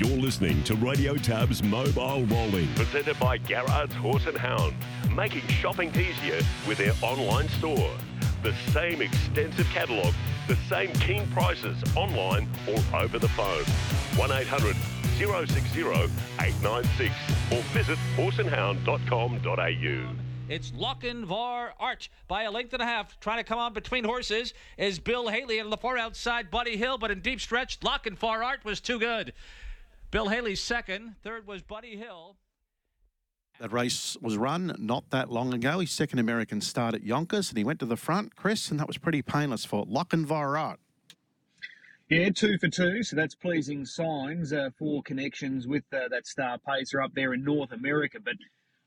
You're 0.00 0.16
listening 0.16 0.64
to 0.64 0.74
Radio 0.76 1.14
Tab's 1.14 1.62
Mobile 1.62 2.24
Rolling, 2.24 2.72
presented 2.74 3.20
by 3.20 3.36
Garrard's 3.36 3.92
Horse 3.92 4.26
and 4.26 4.38
Hound, 4.38 4.74
making 5.14 5.46
shopping 5.48 5.90
easier 5.90 6.40
with 6.66 6.78
their 6.78 6.94
online 7.02 7.50
store. 7.50 7.90
The 8.42 8.54
same 8.70 9.02
extensive 9.02 9.66
catalogue, 9.66 10.14
the 10.48 10.56
same 10.70 10.90
keen 10.94 11.26
prices 11.32 11.76
online 11.94 12.48
or 12.66 12.78
over 12.96 13.18
the 13.18 13.28
phone. 13.28 13.64
1 14.16 14.32
800 14.32 14.74
060 15.18 15.80
896 15.80 17.14
or 17.52 17.60
visit 17.74 17.98
horseandhound.com.au. 18.16 20.16
It's 20.48 20.70
Lochinvar 20.70 21.72
Art 21.78 22.08
by 22.26 22.44
a 22.44 22.50
length 22.50 22.72
and 22.72 22.80
a 22.80 22.86
half. 22.86 23.20
Trying 23.20 23.36
to 23.36 23.44
come 23.44 23.58
on 23.58 23.74
between 23.74 24.04
horses 24.04 24.54
is 24.78 24.98
Bill 24.98 25.28
Haley 25.28 25.58
and 25.58 25.70
the 25.70 25.76
far 25.76 25.98
outside 25.98 26.50
Buddy 26.50 26.78
Hill, 26.78 26.96
but 26.96 27.10
in 27.10 27.20
deep 27.20 27.42
stretch, 27.42 27.76
Lock 27.82 28.06
and 28.06 28.18
Lochinvar 28.18 28.42
Art 28.42 28.64
was 28.64 28.80
too 28.80 28.98
good. 28.98 29.34
Bill 30.10 30.28
Haley's 30.28 30.60
second. 30.60 31.14
Third 31.22 31.46
was 31.46 31.62
Buddy 31.62 31.96
Hill. 31.96 32.36
That 33.60 33.72
race 33.72 34.16
was 34.20 34.36
run 34.36 34.74
not 34.78 35.10
that 35.10 35.30
long 35.30 35.52
ago. 35.52 35.80
His 35.80 35.90
second 35.90 36.18
American 36.18 36.60
start 36.60 36.94
at 36.94 37.02
Yonkers, 37.04 37.50
and 37.50 37.58
he 37.58 37.64
went 37.64 37.78
to 37.80 37.86
the 37.86 37.96
front, 37.96 38.34
Chris, 38.34 38.70
and 38.70 38.80
that 38.80 38.86
was 38.88 38.98
pretty 38.98 39.22
painless 39.22 39.64
for 39.64 39.86
Lochinvar 39.86 40.58
Art. 40.58 40.80
Yeah, 42.08 42.30
two 42.30 42.58
for 42.58 42.68
two, 42.68 43.04
so 43.04 43.14
that's 43.14 43.36
pleasing 43.36 43.84
signs 43.84 44.52
uh, 44.52 44.70
for 44.76 45.00
connections 45.02 45.68
with 45.68 45.84
uh, 45.92 46.08
that 46.10 46.26
star 46.26 46.58
pacer 46.58 47.00
up 47.00 47.12
there 47.14 47.34
in 47.34 47.44
North 47.44 47.70
America. 47.70 48.18
But 48.18 48.34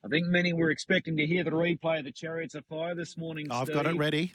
I 0.04 0.10
think 0.10 0.28
many 0.28 0.52
were 0.52 0.72
expecting 0.72 1.16
to 1.18 1.26
hear 1.26 1.46
the 1.46 1.52
replay 1.52 2.00
of 2.00 2.06
the 2.06 2.12
Chariots 2.12 2.56
of 2.56 2.66
Fire 2.66 2.96
this 2.96 3.16
morning. 3.16 3.48
I've 3.50 3.68
Steve. 3.68 3.76
got 3.76 3.86
it 3.86 3.96
ready. 3.96 4.34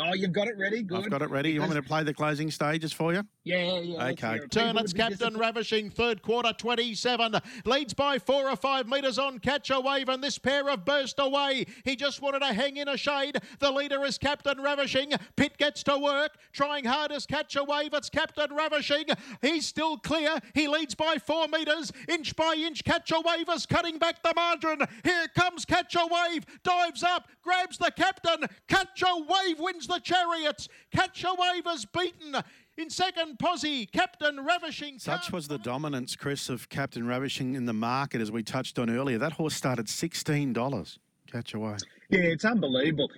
Oh, 0.00 0.14
you've 0.14 0.32
got 0.32 0.46
it 0.48 0.56
ready. 0.58 0.82
Good. 0.82 1.04
I've 1.04 1.10
got 1.10 1.22
it 1.22 1.30
ready. 1.30 1.50
You 1.50 1.60
want 1.60 1.72
me 1.72 1.76
to 1.80 1.82
play 1.86 2.02
the 2.04 2.14
closing 2.14 2.50
stages 2.50 2.92
for 2.92 3.12
you? 3.12 3.22
Yeah, 3.44 3.78
yeah. 3.80 3.96
let's 4.04 4.22
Okay. 4.22 4.34
hear. 4.34 4.46
Turn, 4.48 4.76
it's 4.78 4.92
Captain 4.92 5.18
disappointed. 5.18 5.40
Ravishing, 5.40 5.90
third 5.90 6.22
quarter 6.22 6.52
27. 6.52 7.34
Leads 7.64 7.94
by 7.94 8.18
four 8.18 8.48
or 8.48 8.56
five 8.56 8.86
metres 8.86 9.18
on 9.18 9.38
Catch 9.38 9.70
a 9.70 9.80
Wave, 9.80 10.08
and 10.08 10.22
this 10.22 10.38
pair 10.38 10.68
have 10.68 10.84
burst 10.84 11.16
away. 11.18 11.66
He 11.84 11.96
just 11.96 12.22
wanted 12.22 12.40
to 12.40 12.52
hang 12.52 12.76
in 12.76 12.88
a 12.88 12.96
shade. 12.96 13.38
The 13.58 13.70
leader 13.72 14.04
is 14.04 14.18
Captain 14.18 14.60
Ravishing. 14.60 15.12
Pitt 15.36 15.56
gets 15.58 15.82
to 15.84 15.98
work, 15.98 16.36
trying 16.52 16.84
hard 16.84 17.10
as 17.10 17.26
Catch 17.26 17.56
a 17.56 17.64
Wave. 17.64 17.94
It's 17.94 18.10
Captain 18.10 18.54
Ravishing. 18.54 19.06
He's 19.42 19.66
still 19.66 19.96
clear. 19.98 20.38
He 20.54 20.68
leads 20.68 20.94
by 20.94 21.16
four 21.18 21.48
metres. 21.48 21.92
Inch 22.08 22.36
by 22.36 22.54
inch, 22.56 22.84
Catch 22.84 23.10
a 23.10 23.20
Wave 23.20 23.48
is 23.48 23.66
cutting 23.66 23.98
back 23.98 24.22
the 24.22 24.32
margin. 24.36 24.86
Here 25.02 25.26
comes 25.34 25.64
Catch 25.64 25.96
a 25.96 26.06
Wave. 26.06 26.44
Dives 26.62 27.02
up, 27.02 27.28
grabs 27.42 27.78
the 27.78 27.90
captain. 27.96 28.46
Catch 28.68 29.02
a 29.02 29.16
Wave 29.22 29.58
wins 29.58 29.87
the 29.88 29.98
Chariots. 29.98 30.68
Catch 30.94 31.24
a 31.24 31.34
Wave 31.36 31.66
is 31.74 31.84
beaten. 31.86 32.36
In 32.76 32.90
second, 32.90 33.38
Posse, 33.40 33.86
Captain 33.86 34.44
Ravishing. 34.44 35.00
Such 35.00 35.32
was 35.32 35.48
the 35.48 35.58
dominance, 35.58 36.14
Chris, 36.14 36.48
of 36.48 36.68
Captain 36.68 37.06
Ravishing 37.06 37.56
in 37.56 37.66
the 37.66 37.72
market, 37.72 38.20
as 38.20 38.30
we 38.30 38.44
touched 38.44 38.78
on 38.78 38.88
earlier. 38.88 39.18
That 39.18 39.32
horse 39.32 39.54
started 39.54 39.86
$16. 39.86 40.98
Catch 41.30 41.54
away. 41.54 41.76
Yeah, 42.10 42.20
it's 42.20 42.44
unbelievable. 42.44 43.10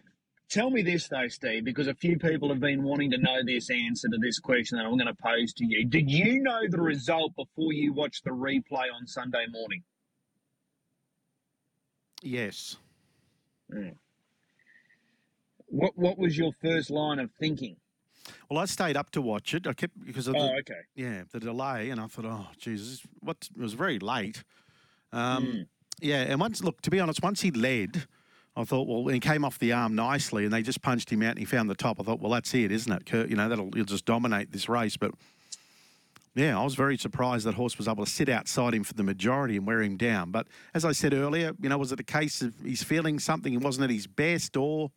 Tell 0.50 0.68
me 0.70 0.82
this 0.82 1.06
though, 1.06 1.28
Steve, 1.28 1.64
because 1.64 1.86
a 1.86 1.94
few 1.94 2.18
people 2.18 2.48
have 2.48 2.58
been 2.58 2.82
wanting 2.82 3.10
to 3.12 3.18
know 3.18 3.38
this 3.46 3.70
answer 3.70 4.08
to 4.08 4.18
this 4.20 4.40
question 4.40 4.78
that 4.78 4.84
I'm 4.84 4.96
going 4.96 5.06
to 5.06 5.14
pose 5.14 5.52
to 5.54 5.64
you. 5.64 5.84
Did 5.84 6.10
you 6.10 6.42
know 6.42 6.62
the 6.68 6.80
result 6.80 7.36
before 7.36 7.72
you 7.72 7.92
watched 7.92 8.24
the 8.24 8.30
replay 8.30 8.86
on 8.92 9.06
Sunday 9.06 9.46
morning? 9.52 9.84
Yes. 12.22 12.76
Mm. 13.72 13.94
What 15.70 15.96
What 15.96 16.18
was 16.18 16.36
your 16.36 16.52
first 16.62 16.90
line 16.90 17.18
of 17.18 17.30
thinking? 17.40 17.76
Well, 18.50 18.58
I 18.60 18.66
stayed 18.66 18.96
up 18.96 19.10
to 19.12 19.22
watch 19.22 19.54
it. 19.54 19.66
I 19.66 19.72
kept 19.72 19.94
because 20.04 20.28
of 20.28 20.34
the, 20.34 20.40
Oh, 20.40 20.58
okay. 20.60 20.80
yeah 20.94 21.22
the 21.32 21.40
delay, 21.40 21.90
and 21.90 22.00
I 22.00 22.06
thought, 22.06 22.26
oh 22.26 22.46
Jesus, 22.58 23.02
what 23.20 23.48
it 23.56 23.60
was 23.60 23.72
very 23.74 23.98
late. 23.98 24.44
Um, 25.12 25.44
Hmm. 25.46 25.60
Yeah, 26.02 26.22
and 26.22 26.40
once 26.40 26.62
look 26.64 26.80
to 26.82 26.90
be 26.90 26.98
honest, 27.00 27.22
once 27.22 27.42
he 27.42 27.50
led, 27.50 28.04
I 28.56 28.64
thought, 28.64 28.88
well, 28.88 29.06
he 29.12 29.20
came 29.20 29.44
off 29.44 29.58
the 29.58 29.72
arm 29.72 29.94
nicely, 29.94 30.44
and 30.44 30.52
they 30.52 30.62
just 30.62 30.80
punched 30.82 31.10
him 31.10 31.22
out, 31.22 31.30
and 31.30 31.38
he 31.38 31.44
found 31.44 31.68
the 31.68 31.74
top. 31.74 32.00
I 32.00 32.04
thought, 32.04 32.20
well, 32.20 32.32
that's 32.32 32.54
it, 32.54 32.72
isn't 32.72 32.90
it? 32.92 33.04
Kurt? 33.06 33.28
You 33.28 33.36
know, 33.36 33.48
that'll 33.48 33.70
he'll 33.74 33.84
just 33.84 34.04
dominate 34.04 34.52
this 34.52 34.68
race, 34.68 34.96
but. 34.96 35.12
Yeah, 36.36 36.58
I 36.58 36.62
was 36.62 36.76
very 36.76 36.96
surprised 36.96 37.44
that 37.46 37.54
horse 37.54 37.76
was 37.76 37.88
able 37.88 38.04
to 38.04 38.10
sit 38.10 38.28
outside 38.28 38.72
him 38.72 38.84
for 38.84 38.94
the 38.94 39.02
majority 39.02 39.56
and 39.56 39.66
wear 39.66 39.82
him 39.82 39.96
down. 39.96 40.30
But 40.30 40.46
as 40.74 40.84
I 40.84 40.92
said 40.92 41.12
earlier, 41.12 41.54
you 41.60 41.68
know, 41.68 41.76
was 41.76 41.90
it 41.90 41.98
a 41.98 42.04
case 42.04 42.40
of 42.40 42.54
he's 42.64 42.84
feeling 42.84 43.18
something? 43.18 43.50
He 43.50 43.58
wasn't 43.58 43.84
at 43.84 43.90
his 43.90 44.06
best, 44.06 44.56
or 44.56 44.92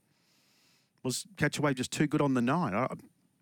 was 1.03 1.25
Catch 1.38 1.59
a 1.59 1.62
Wave 1.62 1.75
just 1.75 1.91
too 1.91 2.08
good 2.08 2.22
on 2.22 2.34
the 2.34 2.41
night? 2.41 2.74
I, 2.74 2.88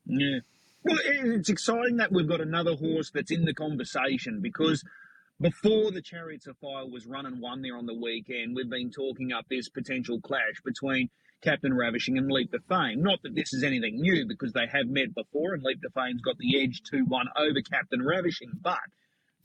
Yeah. 0.06 0.40
Well, 0.84 0.98
it's 1.04 1.50
exciting 1.50 1.98
that 1.98 2.12
we've 2.12 2.28
got 2.28 2.42
another 2.42 2.76
horse 2.76 3.12
that's 3.14 3.32
in 3.32 3.46
the 3.46 3.54
conversation 3.54 4.40
because 4.42 4.84
before 5.40 5.92
the 5.92 6.02
Chariots 6.02 6.48
of 6.48 6.58
Fire 6.58 6.88
was 6.88 7.06
run 7.06 7.26
and 7.26 7.40
won 7.40 7.62
there 7.62 7.78
on 7.78 7.86
the 7.86 7.94
weekend, 7.94 8.56
we've 8.56 8.70
been 8.70 8.90
talking 8.90 9.32
up 9.32 9.46
this 9.50 9.70
potential 9.70 10.20
clash 10.22 10.62
between 10.66 11.10
Captain 11.42 11.74
Ravishing 11.74 12.18
and 12.18 12.32
Leap 12.32 12.52
to 12.52 12.60
Fame. 12.70 13.02
Not 13.02 13.22
that 13.24 13.36
this 13.36 13.54
is 13.54 13.64
anything 13.64 14.00
new 14.02 14.28
because 14.28 14.54
they 14.54 14.68
have 14.72 14.88
met 14.88 15.14
before 15.14 15.54
and 15.54 15.64
Leap 15.64 15.82
to 15.82 15.90
Fame's 15.90 16.22
got 16.22 16.38
the 16.38 16.62
edge 16.62 16.82
2 16.90 17.06
1 17.06 17.28
over 17.38 17.62
Captain 17.62 18.04
Ravishing. 18.04 18.52
But 18.62 18.80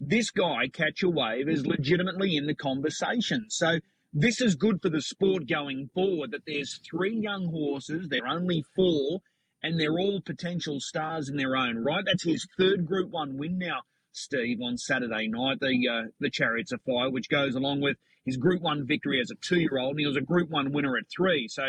this 0.00 0.30
guy, 0.30 0.68
Catch 0.72 1.02
a 1.02 1.08
Wave, 1.08 1.48
is 1.48 1.66
legitimately 1.66 2.36
in 2.36 2.46
the 2.46 2.54
conversation. 2.54 3.46
So 3.48 3.78
this 4.18 4.40
is 4.40 4.54
good 4.54 4.80
for 4.80 4.88
the 4.88 5.02
sport 5.02 5.46
going 5.46 5.90
forward 5.92 6.30
that 6.30 6.46
there's 6.46 6.80
three 6.90 7.14
young 7.14 7.48
horses, 7.48 8.08
they're 8.08 8.26
only 8.26 8.64
four, 8.74 9.20
and 9.62 9.78
they're 9.78 9.98
all 9.98 10.22
potential 10.22 10.80
stars 10.80 11.28
in 11.28 11.36
their 11.36 11.54
own 11.54 11.84
right. 11.84 12.02
That's 12.06 12.24
his 12.24 12.46
third 12.58 12.86
Group 12.86 13.10
One 13.10 13.36
win 13.36 13.58
now, 13.58 13.82
Steve, 14.12 14.60
on 14.62 14.78
Saturday 14.78 15.28
night. 15.28 15.60
The 15.60 15.88
uh, 15.88 16.08
the 16.18 16.30
Chariots 16.30 16.72
of 16.72 16.80
Fire, 16.80 17.10
which 17.10 17.28
goes 17.28 17.54
along 17.54 17.82
with 17.82 17.98
his 18.24 18.38
Group 18.38 18.62
One 18.62 18.86
victory 18.86 19.20
as 19.20 19.30
a 19.30 19.34
two 19.34 19.60
year 19.60 19.78
old, 19.78 19.92
and 19.92 20.00
he 20.00 20.06
was 20.06 20.16
a 20.16 20.22
Group 20.22 20.48
One 20.48 20.72
winner 20.72 20.96
at 20.96 21.04
three. 21.14 21.46
So 21.48 21.64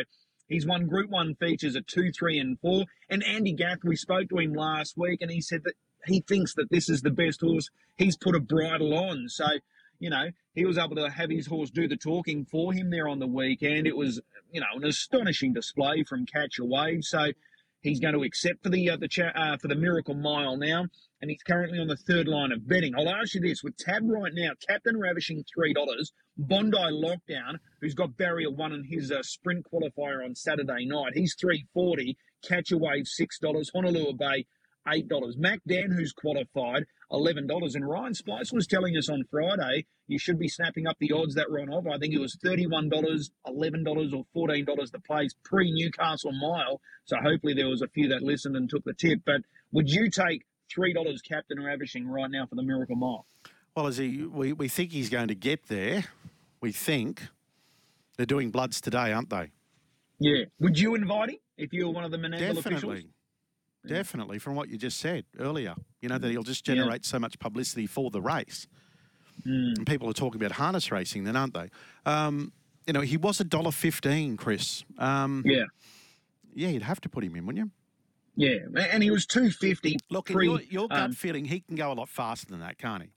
he's 0.48 0.66
won 0.66 0.88
Group 0.88 1.10
One 1.10 1.36
features 1.36 1.76
at 1.76 1.86
two, 1.86 2.12
three, 2.18 2.40
and 2.40 2.58
four. 2.62 2.86
And 3.10 3.26
Andy 3.26 3.52
Gath, 3.52 3.84
we 3.84 3.98
spoke 3.98 4.30
to 4.30 4.40
him 4.40 4.54
last 4.54 4.98
week, 4.98 5.22
and 5.22 5.30
he 5.32 5.42
said 5.42 5.64
that 5.66 5.74
he 6.06 6.22
thinks 6.22 6.54
that 6.54 6.70
this 6.72 6.88
is 6.88 7.02
the 7.02 7.12
best 7.12 7.42
horse 7.42 7.70
he's 7.98 8.16
put 8.16 8.36
a 8.36 8.40
bridle 8.40 8.98
on. 8.98 9.28
So 9.28 9.46
you 10.00 10.10
know, 10.10 10.30
he 10.54 10.66
was 10.66 10.78
able 10.78 10.96
to 10.96 11.10
have 11.10 11.30
his 11.30 11.48
horse 11.48 11.70
do 11.70 11.88
the 11.88 11.98
talking 11.98 12.46
for 12.46 12.74
him 12.74 12.90
there 12.90 13.08
on 13.08 13.20
the 13.20 13.28
weekend. 13.28 13.88
It 13.88 13.96
was, 13.96 14.20
you 14.52 14.62
know, 14.62 14.68
an 14.76 14.86
astonishing 14.86 15.54
display 15.54 16.04
from 16.04 16.26
Catch 16.26 16.60
a 16.60 16.66
Wave. 16.66 17.04
So 17.04 17.32
he's 17.82 18.00
going 18.00 18.14
to 18.14 18.24
accept 18.24 18.64
for 18.64 18.70
the 18.70 18.90
uh, 18.92 18.98
the 18.98 19.08
cha- 19.08 19.34
uh, 19.36 19.58
for 19.58 19.68
the 19.68 19.76
Miracle 19.76 20.16
Mile 20.16 20.58
now, 20.58 20.86
and 21.22 21.32
he's 21.32 21.44
currently 21.44 21.80
on 21.80 21.88
the 21.88 21.98
third 21.98 22.28
line 22.28 22.52
of 22.52 22.68
betting. 22.68 22.94
I'll 22.96 23.10
ask 23.10 23.34
you 23.36 23.42
this: 23.42 23.64
with 23.64 23.78
tab 23.78 24.04
right 24.06 24.34
now, 24.34 24.52
Captain 24.68 24.98
Ravishing 24.98 25.44
three 25.54 25.74
dollars, 25.74 26.12
Bondi 26.38 26.78
Lockdown, 26.78 27.58
who's 27.82 27.94
got 27.94 28.18
barrier 28.18 28.52
one 28.52 28.74
in 28.74 28.84
his 28.84 29.12
uh, 29.12 29.24
sprint 29.24 29.66
qualifier 29.72 30.24
on 30.24 30.36
Saturday 30.36 30.86
night, 30.86 31.14
he's 31.16 31.36
three 31.40 31.66
forty. 31.74 32.18
Catch 32.44 32.72
a 32.72 32.78
Wave 32.78 33.08
six 33.08 33.40
dollars, 33.40 33.72
Honolulu 33.74 34.14
Bay 34.14 34.46
eight 34.92 35.08
dollars. 35.08 35.36
Mac 35.38 35.60
Dan, 35.68 35.92
who's 35.92 36.14
qualified, 36.14 36.86
eleven 37.12 37.48
dollars. 37.48 37.76
And 37.76 37.88
Ryan 37.88 38.14
Splice 38.14 38.52
was 38.52 38.68
telling 38.68 38.98
us 38.98 39.10
on 39.10 39.24
Friday 39.30 39.86
you 40.08 40.18
should 40.18 40.40
be 40.40 40.48
snapping 40.48 40.88
up 40.88 40.98
the 41.00 41.12
odds 41.12 41.36
that 41.36 41.50
run 41.50 41.70
off. 41.70 41.86
I 41.92 41.98
think 41.98 42.14
it 42.14 42.20
was 42.20 42.38
thirty-one 42.44 42.90
dollars, 42.90 43.32
eleven 43.46 43.84
dollars, 43.84 44.14
or 44.14 44.26
fourteen 44.34 44.66
dollars 44.66 44.92
to 44.92 45.00
place 45.00 45.34
pre 45.44 45.72
Newcastle 45.72 46.32
mile. 46.32 46.82
So 47.06 47.18
hopefully 47.22 47.54
there 47.54 47.68
was 47.68 47.82
a 47.82 47.88
few 47.88 48.08
that 48.10 48.22
listened 48.22 48.56
and 48.56 48.70
took 48.70 48.84
the 48.84 48.94
tip. 48.94 49.22
But 49.26 49.42
would 49.72 49.90
you 49.90 50.10
take 50.10 50.46
three 50.74 50.94
dollars 50.94 51.22
Captain 51.22 51.60
Ravishing 51.62 52.08
right 52.08 52.30
now 52.30 52.46
for 52.46 52.56
the 52.56 52.64
Miracle 52.64 52.96
Mile? 52.96 53.26
Well, 53.76 53.88
as 53.88 53.98
he, 53.98 54.26
we, 54.26 54.54
we 54.54 54.68
think 54.70 54.92
he's 54.92 55.10
going 55.10 55.28
to 55.28 55.36
get 55.36 55.68
there. 55.68 56.06
We 56.62 56.72
think 56.72 57.28
they're 58.18 58.26
doing 58.26 58.50
bloods 58.50 58.82
today, 58.82 59.14
aren't 59.14 59.30
they? 59.30 59.52
Yeah. 60.20 60.46
Would 60.60 60.80
you 60.80 60.96
invite 60.96 61.30
him 61.30 61.38
if 61.58 61.72
you 61.74 61.86
were 61.86 61.94
one 61.94 62.04
of 62.04 62.10
the 62.10 62.18
Menangle 62.18 62.58
officials? 62.58 63.04
Definitely. 63.88 64.40
From 64.40 64.56
what 64.56 64.70
you 64.70 64.78
just 64.78 65.00
said 65.00 65.26
earlier, 65.40 65.76
you 66.02 66.10
know, 66.10 66.18
that 66.18 66.30
he'll 66.30 66.44
just 66.44 66.66
generate 66.66 67.06
so 67.06 67.20
much 67.20 67.40
publicity 67.40 67.88
for 67.88 68.10
the 68.12 68.22
race. 68.22 68.68
And 69.46 69.86
people 69.88 70.10
are 70.10 70.14
talking 70.14 70.42
about 70.42 70.54
harness 70.54 70.92
racing, 70.92 71.24
then, 71.24 71.36
aren't 71.36 71.54
they? 71.54 71.70
Um, 72.06 72.52
you 72.86 72.94
know, 72.94 73.02
he 73.02 73.18
was 73.18 73.40
a 73.40 73.44
dollar 73.44 73.72
fifteen, 73.72 74.36
Chris. 74.36 74.84
Um, 74.98 75.44
Yeah. 75.46 75.64
yeah, 76.54 76.70
you'd 76.70 76.82
have 76.84 77.00
to 77.02 77.10
put 77.10 77.24
him 77.24 77.36
in, 77.36 77.46
wouldn't 77.46 77.66
you? 77.66 77.72
Yeah. 78.36 78.88
And 78.92 79.02
he 79.04 79.12
was 79.12 79.26
two 79.26 79.52
fifty. 79.52 79.98
Look, 80.10 80.30
in 80.30 80.36
pre, 80.36 80.48
your, 80.48 80.62
your 80.64 80.88
gut 80.88 81.00
um, 81.00 81.12
feeling, 81.14 81.46
he 81.46 81.62
can 81.62 81.76
go 81.76 81.92
a 81.92 81.94
lot 81.94 82.10
faster 82.10 82.48
than 82.48 82.60
that, 82.60 82.78
can't 82.78 83.04
he? 83.04 83.10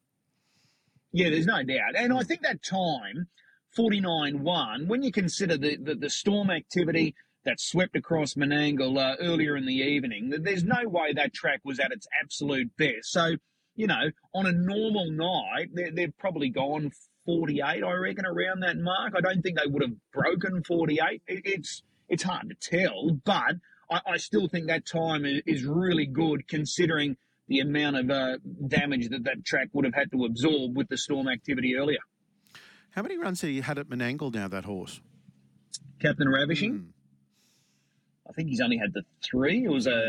Yeah, 1.12 1.30
there's 1.30 1.46
no 1.46 1.62
doubt. 1.62 1.96
And 1.96 2.12
I 2.12 2.22
think 2.22 2.42
that 2.42 2.62
time, 2.62 3.26
49 3.74 4.42
1, 4.42 4.88
when 4.88 5.02
you 5.02 5.10
consider 5.10 5.56
the, 5.56 5.76
the, 5.76 5.94
the 5.94 6.10
storm 6.10 6.50
activity 6.50 7.14
that 7.44 7.60
swept 7.60 7.96
across 7.96 8.34
Menangle 8.34 8.98
uh, 8.98 9.16
earlier 9.20 9.56
in 9.56 9.66
the 9.66 9.74
evening, 9.74 10.32
there's 10.42 10.64
no 10.64 10.86
way 10.86 11.12
that 11.14 11.32
track 11.32 11.60
was 11.64 11.78
at 11.78 11.92
its 11.92 12.06
absolute 12.22 12.76
best. 12.76 13.12
So, 13.12 13.32
you 13.74 13.86
know, 13.86 14.10
on 14.34 14.46
a 14.46 14.52
normal 14.52 15.10
night, 15.10 15.70
they're, 15.72 15.90
they've 15.90 16.16
probably 16.18 16.50
gone 16.50 16.92
48, 17.24 17.64
I 17.64 17.92
reckon, 17.92 18.26
around 18.26 18.60
that 18.60 18.76
mark. 18.76 19.14
I 19.16 19.20
don't 19.20 19.42
think 19.42 19.58
they 19.58 19.70
would 19.70 19.82
have 19.82 19.94
broken 20.12 20.62
48. 20.62 21.22
It, 21.26 21.42
it's, 21.44 21.82
it's 22.08 22.22
hard 22.22 22.50
to 22.50 22.78
tell, 22.78 23.18
but 23.24 23.56
I, 23.90 24.00
I 24.06 24.16
still 24.18 24.48
think 24.48 24.66
that 24.66 24.86
time 24.86 25.24
is, 25.24 25.42
is 25.46 25.64
really 25.64 26.06
good 26.06 26.46
considering 26.48 27.16
the 27.48 27.60
amount 27.60 27.96
of 27.96 28.10
uh, 28.10 28.38
damage 28.68 29.08
that 29.08 29.24
that 29.24 29.44
track 29.44 29.68
would 29.72 29.84
have 29.84 29.94
had 29.94 30.10
to 30.12 30.24
absorb 30.24 30.76
with 30.76 30.88
the 30.88 30.96
storm 30.96 31.28
activity 31.28 31.74
earlier. 31.76 31.98
How 32.90 33.02
many 33.02 33.18
runs 33.18 33.40
have 33.40 33.50
he 33.50 33.60
had 33.60 33.78
at 33.78 33.88
Menangle 33.88 34.32
now, 34.32 34.48
that 34.48 34.64
horse? 34.64 35.00
Captain 36.00 36.28
Ravishing. 36.28 36.72
Mm. 36.72 36.86
I 38.30 38.32
think 38.32 38.48
he's 38.48 38.60
only 38.60 38.76
had 38.76 38.92
the 38.92 39.02
three. 39.24 39.64
It 39.64 39.70
was 39.70 39.88
a 39.88 40.02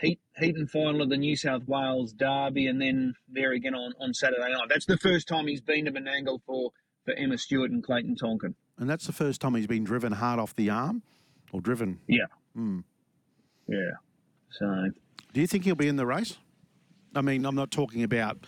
heat 0.00 0.18
heat 0.36 0.56
and 0.56 0.68
final 0.68 1.02
of 1.02 1.08
the 1.08 1.16
New 1.16 1.36
South 1.36 1.62
Wales 1.68 2.12
Derby, 2.12 2.66
and 2.66 2.82
then 2.82 3.14
there 3.28 3.52
again 3.52 3.74
on, 3.74 3.92
on 4.00 4.12
Saturday 4.12 4.40
night. 4.40 4.68
That's 4.68 4.86
the 4.86 4.98
first 4.98 5.28
time 5.28 5.46
he's 5.46 5.60
been 5.60 5.84
to 5.84 5.92
Menangle 5.92 6.40
for 6.44 6.72
for 7.04 7.14
Emma 7.14 7.38
Stewart 7.38 7.70
and 7.70 7.82
Clayton 7.82 8.16
Tonkin. 8.16 8.56
And 8.76 8.90
that's 8.90 9.06
the 9.06 9.12
first 9.12 9.40
time 9.40 9.54
he's 9.54 9.68
been 9.68 9.84
driven 9.84 10.12
hard 10.12 10.40
off 10.40 10.56
the 10.56 10.68
arm, 10.68 11.02
or 11.52 11.60
driven. 11.60 12.00
Yeah. 12.08 12.26
Mm. 12.56 12.82
Yeah. 13.68 13.92
So. 14.50 14.90
Do 15.32 15.40
you 15.40 15.46
think 15.46 15.64
he'll 15.64 15.76
be 15.76 15.86
in 15.86 15.96
the 15.96 16.06
race? 16.06 16.38
I 17.14 17.20
mean, 17.22 17.46
I'm 17.46 17.54
not 17.54 17.70
talking 17.70 18.02
about 18.02 18.46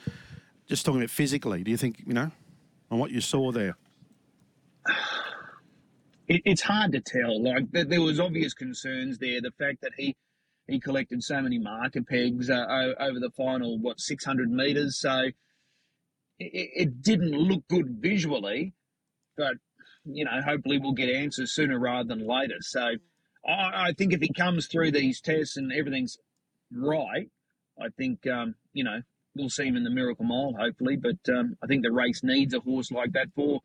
just 0.69 0.85
talking 0.85 1.01
about 1.01 1.11
physically. 1.11 1.63
Do 1.63 1.71
you 1.71 1.77
think 1.77 2.03
you 2.05 2.13
know, 2.13 2.33
on 2.91 2.99
what 2.99 3.13
you 3.13 3.21
saw 3.21 3.53
there? 3.53 3.77
It, 6.33 6.43
it's 6.47 6.63
hard 6.63 6.93
to 6.93 7.01
tell. 7.01 7.43
Like 7.43 7.71
there, 7.73 7.85
there, 7.85 8.01
was 8.01 8.19
obvious 8.19 8.55
concerns 8.55 9.19
there. 9.19 9.43
The 9.43 9.51
fact 9.59 9.83
that 9.83 9.93
he 9.99 10.17
he 10.67 10.81
collected 10.81 11.23
so 11.23 11.43
many 11.43 11.59
marker 11.59 12.03
pegs 12.03 12.49
uh, 12.49 12.95
over 12.99 13.21
the 13.21 13.31
final 13.37 13.79
what 13.79 14.01
600 14.01 14.51
meters, 14.51 14.99
so 14.99 15.25
it, 16.39 16.71
it 16.75 17.03
didn't 17.03 17.33
look 17.33 17.69
good 17.69 17.99
visually. 18.01 18.73
But 19.37 19.57
you 20.07 20.25
know, 20.25 20.41
hopefully 20.43 20.79
we'll 20.79 20.93
get 20.93 21.11
answers 21.11 21.53
sooner 21.53 21.79
rather 21.79 22.09
than 22.09 22.27
later. 22.27 22.57
So 22.61 22.93
I, 23.47 23.89
I 23.89 23.93
think 23.93 24.15
if 24.15 24.23
he 24.23 24.33
comes 24.33 24.67
through 24.67 24.93
these 24.93 25.21
tests 25.21 25.59
and 25.59 25.71
everything's 25.71 26.17
right, 26.73 27.29
I 27.79 27.89
think 27.99 28.27
um, 28.27 28.55
you 28.73 28.85
know 28.85 29.03
we'll 29.37 29.51
see 29.51 29.67
him 29.67 29.77
in 29.77 29.85
the 29.85 29.91
Miracle 29.91 30.25
Mile 30.25 30.55
hopefully. 30.59 30.97
But 30.97 31.31
um, 31.31 31.59
I 31.63 31.67
think 31.67 31.83
the 31.83 31.93
race 31.93 32.23
needs 32.23 32.55
a 32.55 32.61
horse 32.61 32.91
like 32.91 33.13
that 33.13 33.29
for 33.35 33.61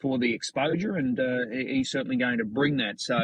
for 0.00 0.18
the 0.18 0.34
exposure, 0.34 0.96
and 0.96 1.18
uh, 1.18 1.48
he's 1.50 1.90
certainly 1.90 2.16
going 2.16 2.38
to 2.38 2.44
bring 2.44 2.76
that. 2.78 3.00
So 3.00 3.18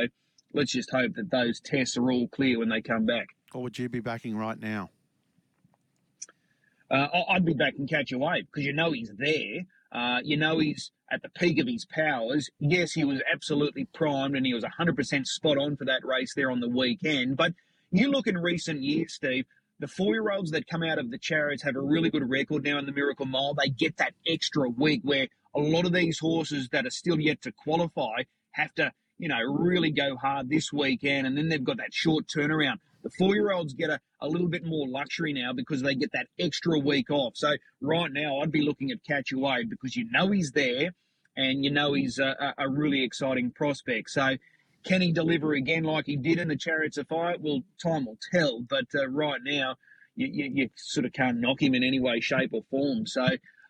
let's 0.52 0.72
just 0.72 0.90
hope 0.90 1.14
that 1.14 1.30
those 1.30 1.60
tests 1.60 1.96
are 1.96 2.10
all 2.10 2.28
clear 2.28 2.58
when 2.58 2.68
they 2.68 2.80
come 2.80 3.06
back. 3.06 3.28
What 3.52 3.62
would 3.62 3.78
you 3.78 3.88
be 3.88 4.00
backing 4.00 4.36
right 4.36 4.58
now? 4.58 4.90
Uh, 6.90 7.08
I'd 7.28 7.44
be 7.44 7.54
backing 7.54 7.86
Catch 7.88 8.12
a 8.12 8.18
Wave 8.18 8.46
because 8.46 8.64
you 8.64 8.72
know 8.72 8.92
he's 8.92 9.12
there. 9.16 9.64
Uh, 9.90 10.20
you 10.22 10.36
know 10.36 10.58
he's 10.58 10.92
at 11.10 11.22
the 11.22 11.28
peak 11.30 11.58
of 11.58 11.66
his 11.66 11.84
powers. 11.84 12.48
Yes, 12.58 12.92
he 12.92 13.04
was 13.04 13.20
absolutely 13.32 13.86
primed 13.86 14.36
and 14.36 14.46
he 14.46 14.54
was 14.54 14.64
100% 14.64 15.26
spot 15.26 15.58
on 15.58 15.76
for 15.76 15.84
that 15.84 16.04
race 16.04 16.32
there 16.34 16.50
on 16.50 16.60
the 16.60 16.68
weekend. 16.68 17.36
But 17.36 17.54
you 17.90 18.10
look 18.10 18.26
in 18.26 18.38
recent 18.38 18.82
years, 18.82 19.14
Steve, 19.14 19.46
the 19.78 19.88
four 19.88 20.14
year 20.14 20.30
olds 20.30 20.50
that 20.52 20.66
come 20.68 20.82
out 20.82 20.98
of 20.98 21.10
the 21.10 21.18
chariots 21.18 21.62
have 21.62 21.76
a 21.76 21.80
really 21.80 22.10
good 22.10 22.28
record 22.28 22.64
now 22.64 22.78
in 22.78 22.86
the 22.86 22.92
Miracle 22.92 23.26
Mile. 23.26 23.54
They 23.54 23.68
get 23.68 23.96
that 23.98 24.14
extra 24.26 24.68
week 24.68 25.00
where 25.02 25.28
a 25.56 25.60
lot 25.60 25.86
of 25.86 25.92
these 25.92 26.18
horses 26.18 26.68
that 26.70 26.86
are 26.86 26.90
still 26.90 27.18
yet 27.18 27.42
to 27.42 27.52
qualify 27.52 28.22
have 28.52 28.74
to, 28.74 28.92
you 29.18 29.28
know, 29.28 29.40
really 29.42 29.90
go 29.90 30.16
hard 30.16 30.48
this 30.48 30.72
weekend, 30.72 31.26
and 31.26 31.36
then 31.36 31.48
they've 31.48 31.64
got 31.64 31.78
that 31.78 31.92
short 31.92 32.26
turnaround. 32.26 32.76
The 33.02 33.10
four 33.18 33.34
year 33.34 33.52
olds 33.52 33.72
get 33.72 33.90
a, 33.90 34.00
a 34.20 34.28
little 34.28 34.48
bit 34.48 34.64
more 34.64 34.88
luxury 34.88 35.32
now 35.32 35.52
because 35.52 35.82
they 35.82 35.94
get 35.94 36.12
that 36.12 36.26
extra 36.38 36.78
week 36.78 37.10
off. 37.10 37.36
So, 37.36 37.52
right 37.80 38.12
now, 38.12 38.40
I'd 38.40 38.52
be 38.52 38.62
looking 38.62 38.90
at 38.90 39.04
Catch 39.04 39.32
a 39.32 39.38
Wave 39.38 39.70
because 39.70 39.96
you 39.96 40.06
know 40.10 40.30
he's 40.30 40.52
there 40.52 40.90
and 41.36 41.64
you 41.64 41.70
know 41.70 41.92
he's 41.92 42.18
a, 42.18 42.54
a 42.58 42.68
really 42.68 43.04
exciting 43.04 43.52
prospect. 43.52 44.10
So, 44.10 44.36
can 44.84 45.02
he 45.02 45.12
deliver 45.12 45.52
again 45.52 45.84
like 45.84 46.06
he 46.06 46.16
did 46.16 46.38
in 46.38 46.48
the 46.48 46.56
Chariots 46.56 46.98
of 46.98 47.08
Fire? 47.08 47.36
Well, 47.40 47.62
time 47.82 48.06
will 48.06 48.18
tell. 48.32 48.60
But 48.60 48.86
uh, 48.94 49.08
right 49.08 49.40
now, 49.42 49.76
you, 50.16 50.28
you, 50.32 50.50
you, 50.52 50.70
sort 50.76 51.06
of 51.06 51.12
can't 51.12 51.40
knock 51.40 51.62
him 51.62 51.74
in 51.74 51.84
any 51.84 52.00
way, 52.00 52.20
shape, 52.20 52.50
or 52.52 52.62
form. 52.70 53.06
So 53.06 53.26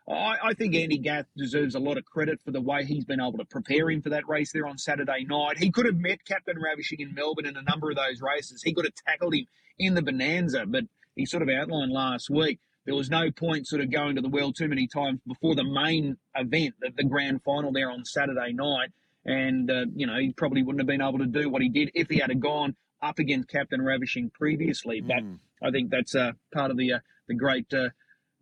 I, 0.08 0.37
I, 0.44 0.55
think 0.55 0.75
Andy 0.76 0.99
Gath 0.99 1.26
deserves 1.37 1.75
a 1.75 1.81
lot 1.81 1.99
of 1.99 2.05
credit 2.05 2.41
for 2.44 2.53
the 2.53 2.61
way 2.61 2.85
he's 2.85 3.05
been 3.05 3.20
able 3.20 3.38
to 3.38 3.44
prepare 3.44 3.91
him 3.91 4.03
for 4.03 4.11
that 4.11 4.29
race 4.29 4.53
there 4.53 4.67
on 4.67 4.79
Saturday 4.79 5.25
night. 5.25 5.58
He 5.58 5.70
could 5.70 5.87
have 5.87 5.97
met 5.97 6.25
Captain 6.25 6.56
Ravishing 6.61 7.00
in 7.00 7.12
Melbourne 7.12 7.47
in 7.47 7.56
a 7.56 7.62
number 7.62 7.91
of 7.91 7.97
those 7.97 8.23
races. 8.23 8.62
He 8.62 8.73
could 8.73 8.85
have 8.85 8.94
tackled 8.94 9.35
him 9.35 9.47
in 9.79 9.94
the 9.94 10.03
Bonanza, 10.03 10.64
but 10.67 10.85
he 11.17 11.26
sort 11.26 11.43
of 11.43 11.49
outlined 11.49 11.93
last 11.93 12.31
week 12.31 12.61
there 12.87 12.94
was 12.94 13.11
no 13.11 13.31
point 13.31 13.67
sort 13.67 13.82
of 13.82 13.91
going 13.91 14.14
to 14.14 14.23
the 14.23 14.29
well 14.29 14.53
too 14.53 14.69
many 14.69 14.87
times 14.87 15.20
before 15.26 15.55
the 15.55 15.64
main 15.64 16.17
event, 16.37 16.75
the, 16.81 16.91
the 16.97 17.05
grand 17.05 17.43
final 17.43 17.73
there 17.73 17.91
on 17.91 18.05
Saturday 18.05 18.52
night. 18.52 18.91
And, 19.25 19.69
uh, 19.69 19.87
you 19.94 20.06
know, 20.06 20.17
he 20.19 20.32
probably 20.32 20.62
wouldn't 20.62 20.81
have 20.81 20.87
been 20.87 21.02
able 21.02 21.19
to 21.19 21.26
do 21.26 21.50
what 21.50 21.61
he 21.61 21.69
did 21.69 21.91
if 21.94 22.09
he 22.09 22.19
had 22.19 22.41
gone 22.41 22.76
up 23.02 23.19
against 23.19 23.49
Captain 23.49 23.82
Ravishing 23.82 24.31
previously. 24.31 25.00
But 25.00 25.25
mm. 25.25 25.38
I 25.61 25.73
think 25.73 25.91
that's 25.91 26.14
uh, 26.14 26.32
part 26.55 26.70
of 26.70 26.76
the 26.76 26.94
uh, 26.94 26.99
the 27.26 27.35
great 27.35 27.67
uh, 27.75 27.88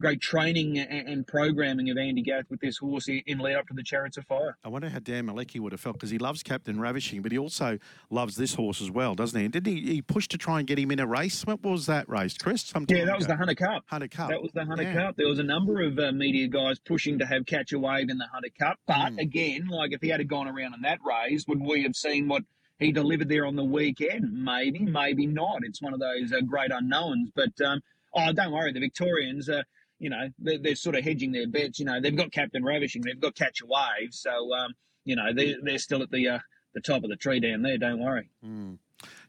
great 0.04 0.20
training 0.20 0.78
and, 0.78 1.26
programming 1.26 1.88
of 1.88 1.96
Andy 1.96 2.20
Gath 2.20 2.44
with 2.50 2.60
this 2.60 2.76
horse 2.76 3.08
in 3.08 3.38
lead 3.38 3.56
up 3.56 3.66
to 3.68 3.72
the 3.72 3.82
Chariots 3.82 4.18
of 4.18 4.26
Fire. 4.26 4.54
I 4.62 4.68
wonder 4.68 4.90
how 4.90 4.98
Dan 4.98 5.26
Mielicki 5.26 5.58
would 5.58 5.72
have 5.72 5.80
felt 5.80 5.94
because 5.94 6.10
he 6.10 6.18
loves 6.18 6.42
Captain 6.42 6.78
Ravishing, 6.78 7.22
but 7.22 7.32
he 7.32 7.38
also 7.38 7.78
loves 8.10 8.36
this 8.36 8.52
horse 8.52 8.82
as 8.82 8.90
well, 8.90 9.14
doesn't 9.14 9.38
he? 9.38 9.46
And 9.46 9.52
didn't 9.52 9.74
he, 9.74 9.80
he 9.80 10.02
push 10.02 10.28
to 10.28 10.36
try 10.36 10.58
and 10.58 10.68
get 10.68 10.78
him 10.78 10.90
in 10.90 11.00
a 11.00 11.06
race? 11.06 11.46
What 11.46 11.62
was 11.62 11.86
that 11.86 12.06
race, 12.06 12.36
Chris? 12.36 12.70
Yeah, 12.74 12.80
that 12.80 13.02
ago. 13.02 13.16
was 13.16 13.26
the 13.26 13.36
Hunter 13.36 13.54
Cup. 13.54 13.84
Hunter 13.86 14.08
Cup. 14.08 14.28
That 14.28 14.42
was 14.42 14.52
the 14.52 14.66
Hunter 14.66 14.82
yeah. 14.82 14.92
Cup. 14.92 15.16
There 15.16 15.26
was 15.26 15.38
a 15.38 15.42
number 15.42 15.80
of 15.80 15.98
uh, 15.98 16.12
media 16.12 16.48
guys 16.48 16.78
pushing 16.80 17.18
to 17.20 17.24
have 17.24 17.46
catch 17.46 17.72
a 17.72 17.78
wave 17.78 18.10
in 18.10 18.18
the 18.18 18.28
Hunter 18.30 18.50
Cup. 18.58 18.78
But 18.86 19.12
mm. 19.12 19.20
again, 19.20 19.68
like 19.68 19.94
if 19.94 20.02
he 20.02 20.10
had 20.10 20.28
gone 20.28 20.48
around 20.48 20.74
in 20.74 20.82
that 20.82 20.98
race, 21.02 21.46
would 21.48 21.62
we 21.62 21.82
have 21.84 21.96
seen 21.96 22.28
what 22.28 22.42
he 22.78 22.92
delivered 22.92 23.30
there 23.30 23.46
on 23.46 23.56
the 23.56 23.64
weekend? 23.64 24.30
Maybe, 24.34 24.80
maybe 24.80 25.26
not. 25.26 25.60
It's 25.62 25.80
one 25.80 25.94
of 25.94 26.00
those 26.00 26.30
uh, 26.30 26.42
great 26.42 26.72
unknowns. 26.72 27.30
But 27.34 27.58
um, 27.64 27.80
oh, 28.14 28.34
don't 28.34 28.52
worry, 28.52 28.70
the 28.74 28.80
Victorians. 28.80 29.48
Uh, 29.48 29.62
you 29.98 30.10
know, 30.10 30.28
they're, 30.38 30.58
they're, 30.58 30.74
sort 30.74 30.96
of 30.96 31.04
hedging 31.04 31.32
their 31.32 31.46
bets. 31.46 31.78
You 31.78 31.86
know, 31.86 32.00
they've 32.00 32.16
got 32.16 32.32
Captain 32.32 32.64
Ravishing, 32.64 33.02
they've 33.02 33.20
got 33.20 33.34
Catch 33.34 33.60
a 33.62 33.66
Wave, 33.66 34.12
so 34.12 34.54
um, 34.54 34.74
you 35.04 35.16
know 35.16 35.32
they're 35.34 35.56
they're 35.62 35.78
still 35.78 36.02
at 36.02 36.10
the 36.10 36.28
uh, 36.28 36.38
the 36.74 36.80
top 36.80 37.04
of 37.04 37.10
the 37.10 37.16
tree 37.16 37.40
down 37.40 37.62
there. 37.62 37.78
Don't 37.78 38.00
worry. 38.00 38.28
Mm. 38.44 38.78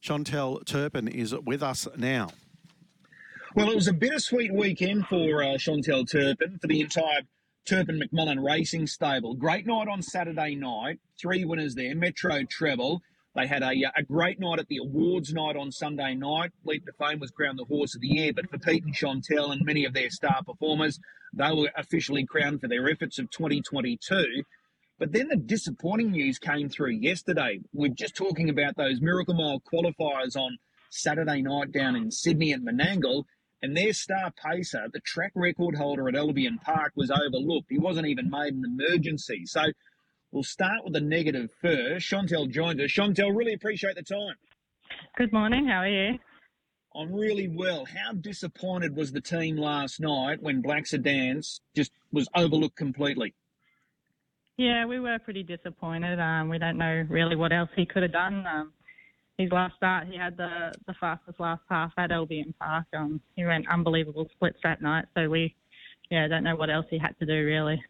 Chantal 0.02 0.62
Turpin 0.66 1.08
is 1.08 1.34
with 1.34 1.64
us 1.64 1.88
now. 1.98 2.30
Well, 3.56 3.70
it 3.70 3.76
was 3.76 3.88
a 3.88 3.94
bittersweet 3.94 4.54
weekend 4.54 5.08
for 5.08 5.42
uh, 5.42 5.58
Chantal 5.58 6.06
Turpin 6.06 6.60
for 6.60 6.68
the 6.68 6.82
entire 6.82 7.22
Turpin 7.66 8.02
McMullen 8.02 8.46
Racing 8.46 8.86
Stable. 8.86 9.34
Great 9.34 9.66
night 9.66 9.88
on 9.88 10.02
Saturday 10.02 10.56
night. 10.56 11.00
Three 11.20 11.46
winners 11.46 11.74
there. 11.74 11.96
Metro 11.96 12.44
Treble. 12.44 13.02
They 13.36 13.48
had 13.48 13.64
a, 13.64 13.72
uh, 13.72 13.92
a 13.98 14.04
great 14.04 14.40
night 14.40 14.60
at 14.60 14.68
the 14.70 14.78
awards 14.78 15.34
night 15.34 15.58
on 15.58 15.72
Sunday 15.72 16.16
night. 16.16 16.52
Leap 16.64 16.86
to 16.86 16.94
Fame 16.94 17.20
was 17.20 17.32
crowned 17.32 17.60
the 17.60 17.66
Horse 17.66 17.94
of 17.94 18.02
the 18.02 18.08
Year, 18.08 18.32
but 18.34 18.50
for 18.50 18.58
Pete 18.58 18.86
and 18.86 18.94
Chantal 18.94 19.52
and 19.52 19.66
many 19.66 19.84
of 19.84 19.94
their 19.94 20.10
star 20.10 20.42
performers, 20.46 21.00
they 21.34 21.52
were 21.52 21.70
officially 21.76 22.26
crowned 22.26 22.62
for 22.62 22.70
their 22.70 22.90
efforts 22.90 23.20
of 23.20 23.30
2022. 23.32 24.44
But 24.98 25.12
then 25.12 25.28
the 25.28 25.36
disappointing 25.36 26.12
news 26.12 26.40
came 26.40 26.70
through 26.70 26.92
yesterday. 26.92 27.60
We're 27.74 27.90
just 27.90 28.16
talking 28.16 28.50
about 28.50 28.78
those 28.78 29.02
Miracle 29.02 29.34
Mile 29.34 29.62
qualifiers 29.62 30.38
on 30.38 30.58
Saturday 30.90 31.42
night 31.42 31.74
down 31.74 31.98
in 31.98 32.12
Sydney 32.12 32.54
at 32.54 32.62
Menangle, 32.62 33.26
and 33.62 33.76
their 33.76 33.92
star 33.92 34.32
pacer, 34.32 34.88
the 34.94 35.02
track 35.02 35.32
record 35.36 35.76
holder 35.76 36.08
at 36.08 36.16
Albion 36.16 36.60
Park, 36.64 36.94
was 36.96 37.12
overlooked. 37.12 37.68
He 37.70 37.80
wasn't 37.80 38.08
even 38.08 38.30
made 38.30 38.54
an 38.54 38.64
emergency. 38.64 39.42
So 39.46 39.64
We'll 40.36 40.44
start 40.44 40.84
with 40.84 40.92
the 40.92 41.00
negative 41.00 41.50
first. 41.62 42.06
Chantal 42.06 42.46
joins 42.46 42.82
us. 42.82 42.92
Chantal, 42.92 43.32
really 43.32 43.54
appreciate 43.54 43.96
the 43.96 44.04
time. 44.04 44.36
Good 45.16 45.32
morning. 45.32 45.66
How 45.66 45.78
are 45.78 45.88
you? 45.88 46.20
I'm 46.94 47.14
really 47.14 47.48
well. 47.48 47.86
How 47.86 48.12
disappointed 48.12 48.98
was 48.98 49.14
the 49.14 49.22
team 49.22 49.56
last 49.56 50.02
night 50.02 50.44
when 50.44 50.62
Black 50.62 50.88
Sedans 50.88 51.62
just 51.74 51.94
was 52.12 52.28
overlooked 52.36 52.76
completely? 52.76 53.34
Yeah, 54.58 54.86
we 54.86 55.00
were 55.00 55.20
pretty 55.20 55.42
disappointed. 55.42 56.20
Um, 56.20 56.50
we 56.50 56.60
don't 56.60 56.78
know 56.78 57.06
really 57.08 57.38
what 57.38 57.54
else 57.54 57.70
he 57.74 57.86
could 57.86 58.04
have 58.04 58.12
done. 58.12 58.46
Um, 58.46 58.74
his 59.38 59.50
last 59.54 59.78
start, 59.78 60.08
he 60.12 60.18
had 60.18 60.36
the, 60.36 60.74
the 60.86 60.96
fastest 61.00 61.40
last 61.40 61.62
half 61.70 61.94
at 61.98 62.12
Albion 62.12 62.54
Park. 62.60 62.88
Um, 62.94 63.22
he 63.38 63.46
went 63.46 63.70
unbelievable 63.72 64.28
splits 64.34 64.60
that 64.64 64.82
night. 64.82 65.06
So 65.16 65.30
we, 65.30 65.56
yeah, 66.12 66.28
don't 66.28 66.44
know 66.44 66.58
what 66.58 66.70
else 66.70 66.88
he 66.90 66.98
had 66.98 67.18
to 67.20 67.26
do 67.26 67.46
really. 67.46 67.82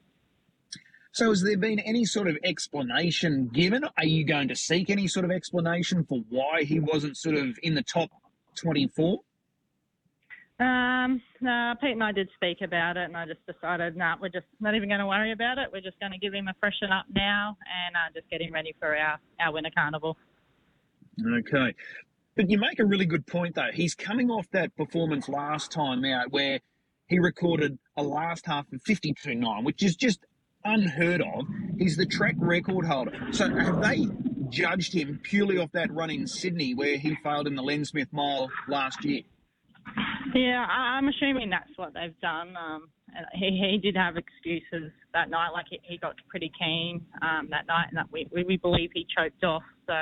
So, 1.15 1.29
has 1.29 1.41
there 1.41 1.55
been 1.55 1.79
any 1.79 2.03
sort 2.03 2.27
of 2.27 2.38
explanation 2.43 3.48
given? 3.48 3.86
Are 3.98 4.05
you 4.05 4.25
going 4.25 4.50
to 4.50 4.55
seek 4.55 4.89
any 4.89 5.07
sort 5.07 5.24
of 5.24 5.31
explanation 5.31 6.03
for 6.03 6.19
why 6.27 6.63
he 6.63 6.81
wasn't 6.81 7.15
sort 7.15 7.36
of 7.36 7.57
in 7.63 7.74
the 7.74 7.84
top 7.84 8.10
24? 8.55 9.19
Um, 10.60 11.22
no, 11.39 11.74
Pete 11.79 11.91
and 11.91 12.03
I 12.03 12.12
did 12.12 12.27
speak 12.36 12.57
about 12.62 12.98
it, 12.98 13.05
and 13.05 13.15
I 13.15 13.25
just 13.25 13.39
decided, 13.45 13.95
nah, 13.95 14.17
we're 14.22 14.27
just 14.27 14.45
not 14.60 14.75
even 14.75 14.89
going 14.89 15.00
to 15.00 15.07
worry 15.07 15.31
about 15.31 15.57
it. 15.57 15.69
We're 15.72 15.79
just 15.79 15.98
going 16.01 16.12
to 16.12 16.17
give 16.17 16.34
him 16.34 16.50
a 16.50 16.53
freshen 16.60 16.91
up 16.91 17.05
now 17.15 17.55
and 17.62 17.95
uh, 17.95 18.13
just 18.13 18.29
get 18.29 18.41
him 18.41 18.51
ready 18.51 18.75
for 18.77 18.93
our, 18.93 19.17
our 19.39 19.53
winter 19.53 19.72
carnival. 19.74 20.17
Okay. 21.25 21.74
But 22.36 22.50
you 22.50 22.57
make 22.57 22.79
a 22.79 22.86
really 22.86 23.05
good 23.05 23.25
point, 23.25 23.55
though. 23.55 23.72
He's 23.74 23.95
coming 23.95 24.29
off 24.29 24.48
that 24.51 24.75
performance 24.75 25.29
last 25.29 25.72
time 25.72 26.03
out 26.03 26.34
where 26.34 26.60
he 27.07 27.19
recorded 27.19 27.79
a 27.95 28.03
last 28.03 28.45
half 28.45 28.65
of 28.74 28.81
52 28.81 29.34
9, 29.34 29.63
which 29.63 29.81
is 29.81 29.95
just 29.95 30.19
unheard 30.65 31.22
of. 31.22 31.45
He's 31.77 31.95
the 31.95 32.05
track 32.05 32.36
record 32.38 32.86
holder. 32.86 33.27
So 33.31 33.50
have 33.50 33.81
they 33.81 34.07
judged 34.50 34.93
him 34.93 35.19
purely 35.24 35.57
off 35.57 35.72
that 35.74 35.91
run 35.93 36.10
in 36.10 36.27
Sydney 36.27 36.74
where 36.74 36.98
he 36.98 37.15
failed 37.24 37.48
in 37.48 37.55
the 37.55 37.63
Len 37.63 37.86
Smith 37.86 38.10
Mile 38.12 38.50
last 38.67 39.05
year? 39.05 39.22
Yeah, 40.34 40.65
I'm 40.65 41.07
assuming 41.07 41.50
that's 41.50 41.72
what 41.77 41.93
they've 41.93 42.19
done. 42.19 42.55
Um, 42.57 42.89
he, 43.34 43.72
he 43.72 43.77
did 43.77 43.95
have 43.95 44.17
excuses 44.17 44.91
that 45.13 45.29
night, 45.29 45.50
like 45.53 45.65
he, 45.69 45.79
he 45.84 45.98
got 45.98 46.15
pretty 46.27 46.51
keen 46.60 47.05
um, 47.22 47.48
that 47.51 47.67
night, 47.67 47.88
and 47.89 47.98
that 47.98 48.12
we, 48.12 48.27
we, 48.34 48.57
believe 48.57 48.89
he 48.93 49.05
choked 49.15 49.43
off. 49.43 49.63
So, 49.88 49.95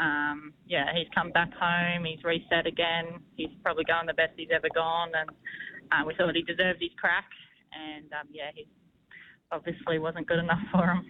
um, 0.00 0.52
yeah, 0.66 0.86
he's 0.94 1.08
come 1.14 1.32
back 1.32 1.50
home, 1.58 2.04
he's 2.04 2.22
reset 2.22 2.66
again. 2.66 3.20
He's 3.36 3.50
probably 3.62 3.84
going 3.84 4.06
the 4.06 4.14
best 4.14 4.32
he's 4.36 4.50
ever 4.54 4.68
gone, 4.74 5.10
and 5.14 5.30
uh, 5.90 6.06
we 6.06 6.14
thought 6.14 6.34
he 6.36 6.42
deserved 6.42 6.80
his 6.80 6.94
crack. 6.98 7.26
And 7.72 8.12
um, 8.12 8.28
yeah, 8.32 8.50
he 8.54 8.66
obviously 9.52 9.98
wasn't 9.98 10.26
good 10.26 10.38
enough 10.38 10.60
for 10.72 10.86
him. 10.86 11.04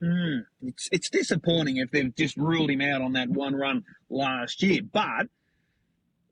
Hmm. 0.00 0.68
It's 0.68 0.88
it's 0.92 1.08
disappointing 1.08 1.78
if 1.78 1.90
they've 1.90 2.14
just 2.14 2.36
ruled 2.36 2.70
him 2.70 2.80
out 2.80 3.00
on 3.00 3.12
that 3.12 3.28
one 3.28 3.54
run 3.54 3.84
last 4.10 4.62
year. 4.62 4.80
But 4.82 5.28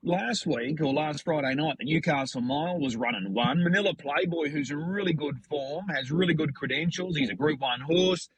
last 0.03 0.47
week 0.47 0.81
or 0.81 0.93
last 0.93 1.25
Friday 1.25 1.55
night, 1.55 1.77
the 1.79 1.87
Newcastle 1.87 2.41
Mile 2.41 2.79
was 2.79 2.97
running 2.97 3.33
one. 3.33 3.63
Manila 3.63 3.95
Playboy, 3.95 4.51
who's 4.51 4.71
in 4.71 4.79
really 4.79 5.13
good 5.13 5.37
form, 5.49 5.87
has 5.89 6.11
really 6.11 6.35
good 6.35 6.55
credentials. 6.55 7.17
He's 7.17 7.31
a 7.31 7.35
Group 7.35 7.61
One 7.61 7.81
horse. 7.81 8.29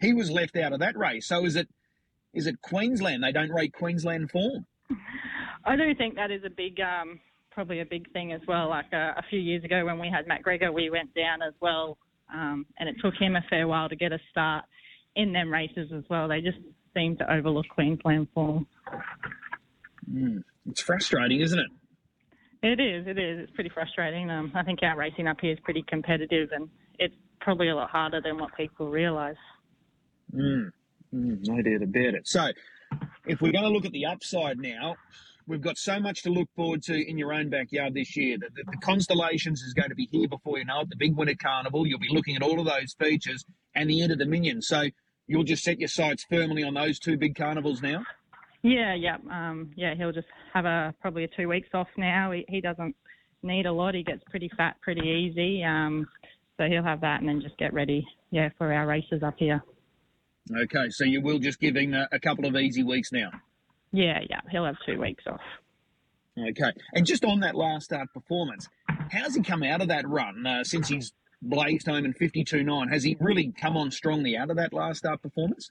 He 0.00 0.12
was 0.12 0.30
left 0.30 0.56
out 0.56 0.72
of 0.72 0.80
that 0.80 0.96
race. 0.96 1.26
So 1.26 1.44
is 1.44 1.56
it 1.56 1.68
is 2.34 2.46
it 2.46 2.60
Queensland? 2.60 3.22
They 3.22 3.32
don't 3.32 3.50
rate 3.50 3.72
Queensland 3.72 4.30
form. 4.30 4.66
I 5.64 5.76
do 5.76 5.94
think 5.94 6.16
that 6.16 6.30
is 6.30 6.42
a 6.44 6.50
big, 6.50 6.78
um, 6.80 7.20
probably 7.50 7.80
a 7.80 7.86
big 7.86 8.12
thing 8.12 8.32
as 8.32 8.40
well. 8.46 8.68
Like 8.68 8.92
uh, 8.92 9.14
a 9.16 9.22
few 9.30 9.38
years 9.38 9.64
ago 9.64 9.84
when 9.84 9.98
we 9.98 10.10
had 10.10 10.26
Matt 10.26 10.42
Gregor, 10.42 10.72
we 10.72 10.90
went 10.90 11.14
down 11.14 11.42
as 11.42 11.54
well, 11.60 11.96
um, 12.32 12.66
and 12.78 12.88
it 12.88 12.96
took 13.02 13.14
him 13.14 13.36
a 13.36 13.42
fair 13.48 13.66
while 13.66 13.88
to 13.88 13.96
get 13.96 14.12
a 14.12 14.18
start 14.30 14.64
in 15.16 15.32
them 15.32 15.52
races 15.52 15.90
as 15.94 16.04
well. 16.08 16.28
They 16.28 16.40
just 16.40 16.58
seem 16.94 17.16
to 17.18 17.32
overlook 17.32 17.66
Queensland 17.68 18.28
form. 18.34 18.66
It's 20.66 20.80
frustrating, 20.80 21.40
isn't 21.40 21.58
it? 21.58 21.70
It 22.62 22.80
is, 22.80 23.06
it 23.06 23.18
is. 23.18 23.40
It's 23.40 23.52
pretty 23.52 23.70
frustrating. 23.70 24.30
Um, 24.30 24.50
I 24.54 24.62
think 24.62 24.82
our 24.82 24.96
racing 24.96 25.26
up 25.26 25.36
here 25.40 25.52
is 25.52 25.58
pretty 25.64 25.84
competitive, 25.86 26.48
and 26.52 26.68
it's 26.98 27.14
probably 27.40 27.68
a 27.68 27.76
lot 27.76 27.90
harder 27.90 28.20
than 28.22 28.38
what 28.38 28.56
people 28.56 28.88
realise. 28.88 29.36
Mm, 30.34 30.70
no 31.12 31.62
doubt 31.62 31.82
about 31.82 32.14
it. 32.14 32.26
So, 32.26 32.48
if 33.26 33.40
we're 33.40 33.52
going 33.52 33.64
to 33.64 33.70
look 33.70 33.84
at 33.84 33.92
the 33.92 34.06
upside 34.06 34.58
now, 34.58 34.96
we've 35.46 35.60
got 35.60 35.78
so 35.78 36.00
much 36.00 36.22
to 36.22 36.30
look 36.30 36.48
forward 36.56 36.82
to 36.84 36.94
in 36.94 37.18
your 37.18 37.32
own 37.32 37.50
backyard 37.50 37.94
this 37.94 38.16
year. 38.16 38.38
The, 38.38 38.48
the, 38.54 38.70
the 38.70 38.78
Constellations 38.78 39.62
is 39.62 39.72
going 39.72 39.90
to 39.90 39.94
be 39.94 40.08
here 40.10 40.28
before 40.28 40.58
you 40.58 40.64
know 40.64 40.80
it. 40.80 40.90
The 40.90 40.96
big 40.96 41.16
winter 41.16 41.34
carnival. 41.40 41.86
You'll 41.86 41.98
be 41.98 42.08
looking 42.10 42.36
at 42.36 42.42
all 42.42 42.58
of 42.58 42.66
those 42.66 42.94
features 42.98 43.44
and 43.74 43.88
the 43.88 44.02
end 44.02 44.12
of 44.12 44.18
the 44.18 44.24
Dominion. 44.24 44.62
So 44.62 44.84
you'll 45.26 45.44
just 45.44 45.62
set 45.62 45.78
your 45.78 45.88
sights 45.88 46.24
firmly 46.28 46.62
on 46.62 46.74
those 46.74 46.98
two 46.98 47.16
big 47.16 47.36
carnivals 47.36 47.82
now. 47.82 48.04
Yeah, 48.62 48.94
yeah, 48.94 49.18
um, 49.30 49.72
yeah. 49.76 49.94
He'll 49.94 50.12
just 50.12 50.28
have 50.54 50.64
a 50.64 50.94
probably 51.02 51.24
a 51.24 51.28
two 51.28 51.48
weeks 51.48 51.68
off 51.74 51.88
now. 51.98 52.32
He, 52.32 52.46
he 52.48 52.60
doesn't 52.62 52.96
need 53.42 53.66
a 53.66 53.72
lot. 53.72 53.94
He 53.94 54.02
gets 54.02 54.22
pretty 54.30 54.50
fat 54.56 54.76
pretty 54.80 55.06
easy. 55.06 55.62
Um, 55.62 56.06
so 56.56 56.64
he'll 56.64 56.82
have 56.82 57.02
that 57.02 57.20
and 57.20 57.28
then 57.28 57.42
just 57.42 57.58
get 57.58 57.74
ready, 57.74 58.06
yeah, 58.30 58.48
for 58.56 58.72
our 58.72 58.86
races 58.86 59.22
up 59.22 59.34
here. 59.38 59.62
Okay, 60.50 60.88
so 60.90 61.04
you 61.04 61.20
will 61.20 61.38
just 61.38 61.58
give 61.58 61.76
him 61.76 61.94
a, 61.94 62.08
a 62.12 62.20
couple 62.20 62.46
of 62.46 62.54
easy 62.56 62.82
weeks 62.82 63.12
now. 63.12 63.30
Yeah, 63.94 64.18
yeah. 64.28 64.40
He'll 64.50 64.64
have 64.64 64.76
two 64.84 65.00
weeks 65.00 65.22
off. 65.26 65.40
Okay, 66.36 66.72
and 66.94 67.06
just 67.06 67.24
on 67.24 67.38
that 67.40 67.54
last 67.54 67.84
start 67.84 68.12
performance, 68.12 68.68
how's 69.12 69.36
he 69.36 69.42
come 69.42 69.62
out 69.62 69.80
of 69.80 69.86
that 69.86 70.06
run 70.08 70.44
uh, 70.44 70.64
since 70.64 70.88
he's 70.88 71.12
blazed 71.40 71.86
home 71.86 72.04
in 72.04 72.12
52-9? 72.12 72.92
Has 72.92 73.04
he 73.04 73.16
really 73.20 73.52
come 73.56 73.76
on 73.76 73.92
strongly 73.92 74.36
out 74.36 74.50
of 74.50 74.56
that 74.56 74.72
last 74.72 74.98
start 74.98 75.22
performance? 75.22 75.70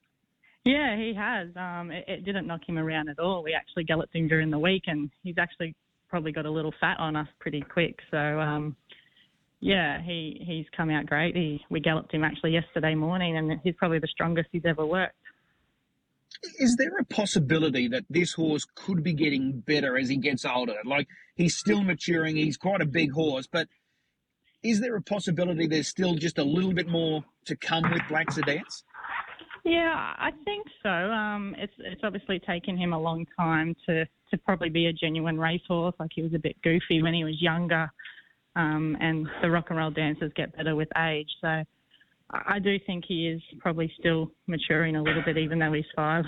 Yeah, 0.63 0.96
he 0.96 1.13
has. 1.13 1.50
Um, 1.58 1.92
it, 1.92 2.06
it 2.08 2.24
didn't 2.24 2.48
knock 2.48 2.62
him 2.65 2.77
around 2.77 3.10
at 3.10 3.20
all. 3.20 3.44
We 3.44 3.53
actually 3.53 3.84
galloped 3.84 4.15
him 4.15 4.30
during 4.30 4.50
the 4.50 4.60
week, 4.60 4.84
and 4.88 5.12
he's 5.22 5.38
actually 5.38 5.75
probably 6.08 6.32
got 6.32 6.46
a 6.46 6.51
little 6.51 6.74
fat 6.80 7.00
on 7.00 7.18
us 7.18 7.27
pretty 7.42 7.60
quick. 7.60 8.00
So, 8.10 8.18
um, 8.18 8.77
yeah, 9.60 10.01
he 10.01 10.42
he's 10.48 10.65
come 10.75 10.89
out 10.89 11.08
great. 11.08 11.36
He, 11.36 11.60
we 11.70 11.82
galloped 11.82 12.13
him 12.13 12.24
actually 12.24 12.51
yesterday 12.51 12.96
morning, 12.96 13.36
and 13.36 13.60
he's 13.65 13.75
probably 13.75 14.00
the 14.00 14.08
strongest 14.08 14.48
he's 14.53 14.65
ever 14.65 14.86
worked. 14.86 15.15
Is 16.59 16.75
there 16.75 16.97
a 16.97 17.05
possibility 17.05 17.88
that 17.88 18.03
this 18.09 18.33
horse 18.33 18.65
could 18.75 19.03
be 19.03 19.13
getting 19.13 19.62
better 19.62 19.97
as 19.97 20.09
he 20.09 20.17
gets 20.17 20.45
older? 20.45 20.75
Like 20.85 21.07
he's 21.35 21.57
still 21.57 21.83
maturing, 21.83 22.35
he's 22.35 22.57
quite 22.57 22.81
a 22.81 22.85
big 22.85 23.12
horse, 23.12 23.47
but 23.51 23.67
is 24.63 24.79
there 24.79 24.95
a 24.95 25.01
possibility 25.01 25.67
there's 25.67 25.88
still 25.88 26.15
just 26.15 26.38
a 26.38 26.43
little 26.43 26.73
bit 26.73 26.88
more 26.88 27.23
to 27.45 27.55
come 27.55 27.83
with 27.91 28.01
Black 28.07 28.29
Sedance? 28.29 28.83
Yeah, 29.65 30.13
I 30.17 30.31
think 30.43 30.67
so. 30.81 30.89
Um, 30.89 31.55
it's 31.57 31.73
it's 31.79 32.01
obviously 32.03 32.39
taken 32.39 32.77
him 32.77 32.91
a 32.91 33.00
long 33.00 33.25
time 33.38 33.75
to 33.85 34.05
to 34.05 34.38
probably 34.39 34.69
be 34.69 34.88
a 34.88 34.93
genuine 34.93 35.39
racehorse. 35.39 35.95
Like 36.00 36.12
he 36.13 36.21
was 36.21 36.33
a 36.33 36.39
bit 36.39 36.62
goofy 36.63 37.01
when 37.01 37.13
he 37.13 37.23
was 37.23 37.41
younger, 37.41 37.89
um, 38.57 38.97
and 39.00 39.27
the 39.41 39.50
rock 39.50 39.67
and 39.69 39.77
roll 39.77 39.91
dancers 39.91 40.31
get 40.35 40.55
better 40.55 40.75
with 40.75 40.89
age. 40.97 41.29
So 41.39 41.63
I 42.34 42.60
do 42.60 42.80
think 42.86 43.06
he 43.08 43.28
is 43.28 43.42
probably 43.60 43.92
still 44.00 44.32
maturing 44.48 44.96
a 44.96 45.04
little 45.04 45.22
bit, 45.24 45.38
even 45.38 45.60
though 45.60 45.72
he's 45.72 45.86
five. 45.96 46.25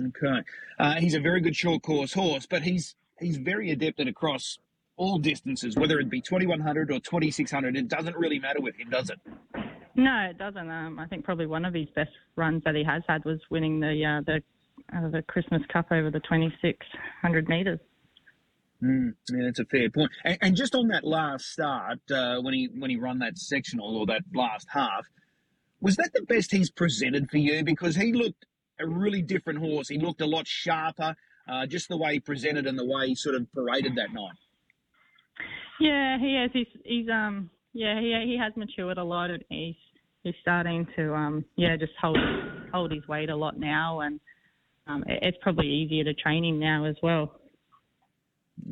Okay, 0.00 0.40
uh, 0.78 0.94
he's 0.94 1.14
a 1.14 1.20
very 1.20 1.40
good 1.40 1.54
short 1.54 1.82
course 1.82 2.12
horse, 2.12 2.46
but 2.46 2.62
he's 2.62 2.96
he's 3.20 3.36
very 3.36 3.70
adept 3.70 4.00
at 4.00 4.08
across 4.08 4.58
all 4.96 5.18
distances, 5.18 5.76
whether 5.76 5.98
it 6.00 6.10
be 6.10 6.20
2100 6.20 6.90
or 6.90 7.00
2600. 7.00 7.76
It 7.76 7.88
doesn't 7.88 8.16
really 8.16 8.38
matter 8.38 8.60
with 8.60 8.76
him, 8.76 8.90
does 8.90 9.10
it? 9.10 9.18
No, 9.94 10.28
it 10.30 10.38
doesn't. 10.38 10.70
Um, 10.70 10.98
I 10.98 11.06
think 11.06 11.24
probably 11.24 11.46
one 11.46 11.64
of 11.64 11.74
his 11.74 11.88
best 11.94 12.10
runs 12.36 12.62
that 12.64 12.74
he 12.74 12.84
has 12.84 13.02
had 13.08 13.24
was 13.24 13.38
winning 13.50 13.80
the 13.80 14.04
uh, 14.04 14.22
the 14.26 14.42
uh, 14.96 15.08
the 15.08 15.22
Christmas 15.22 15.62
Cup 15.72 15.92
over 15.92 16.10
the 16.10 16.20
2600 16.20 17.48
metres. 17.48 17.78
Mm, 18.82 19.14
yeah, 19.30 19.44
that's 19.44 19.58
a 19.58 19.64
fair 19.66 19.90
point. 19.90 20.10
And, 20.24 20.38
and 20.40 20.56
just 20.56 20.74
on 20.74 20.88
that 20.88 21.04
last 21.04 21.46
start, 21.46 21.98
uh, 22.10 22.40
when 22.40 22.54
he 22.54 22.68
when 22.78 22.90
he 22.90 22.96
run 22.96 23.18
that 23.18 23.38
sectional 23.38 23.96
or 23.96 24.06
that 24.06 24.22
last 24.34 24.68
half, 24.70 25.06
was 25.80 25.96
that 25.96 26.12
the 26.14 26.22
best 26.22 26.50
he's 26.50 26.70
presented 26.70 27.30
for 27.30 27.38
you? 27.38 27.62
Because 27.62 27.96
he 27.96 28.12
looked 28.12 28.46
a 28.78 28.86
really 28.86 29.22
different 29.22 29.58
horse. 29.58 29.88
He 29.88 29.98
looked 29.98 30.22
a 30.22 30.26
lot 30.26 30.46
sharper, 30.46 31.14
uh, 31.48 31.66
just 31.66 31.88
the 31.88 31.96
way 31.96 32.14
he 32.14 32.20
presented 32.20 32.66
and 32.66 32.78
the 32.78 32.84
way 32.84 33.08
he 33.08 33.14
sort 33.14 33.34
of 33.34 33.46
paraded 33.52 33.96
that 33.96 34.12
night. 34.12 34.36
Yeah, 35.78 36.18
he 36.18 36.34
has. 36.36 36.50
He's, 36.52 36.66
he's 36.84 37.08
um 37.10 37.50
yeah 37.72 38.00
he 38.00 38.08
he 38.26 38.38
has 38.38 38.52
matured 38.56 38.98
a 38.98 39.04
lot 39.04 39.30
and 39.30 39.44
he's 39.48 39.76
he's 40.24 40.34
starting 40.42 40.86
to 40.96 41.14
um 41.14 41.44
yeah 41.56 41.76
just 41.76 41.92
hold 42.00 42.18
hold 42.72 42.90
his 42.92 43.06
weight 43.08 43.30
a 43.30 43.36
lot 43.36 43.58
now 43.58 44.00
and 44.00 44.18
um 44.88 45.04
it, 45.06 45.20
it's 45.22 45.38
probably 45.40 45.68
easier 45.68 46.04
to 46.04 46.14
train 46.14 46.44
him 46.44 46.58
now 46.58 46.84
as 46.84 46.96
well. 47.02 47.39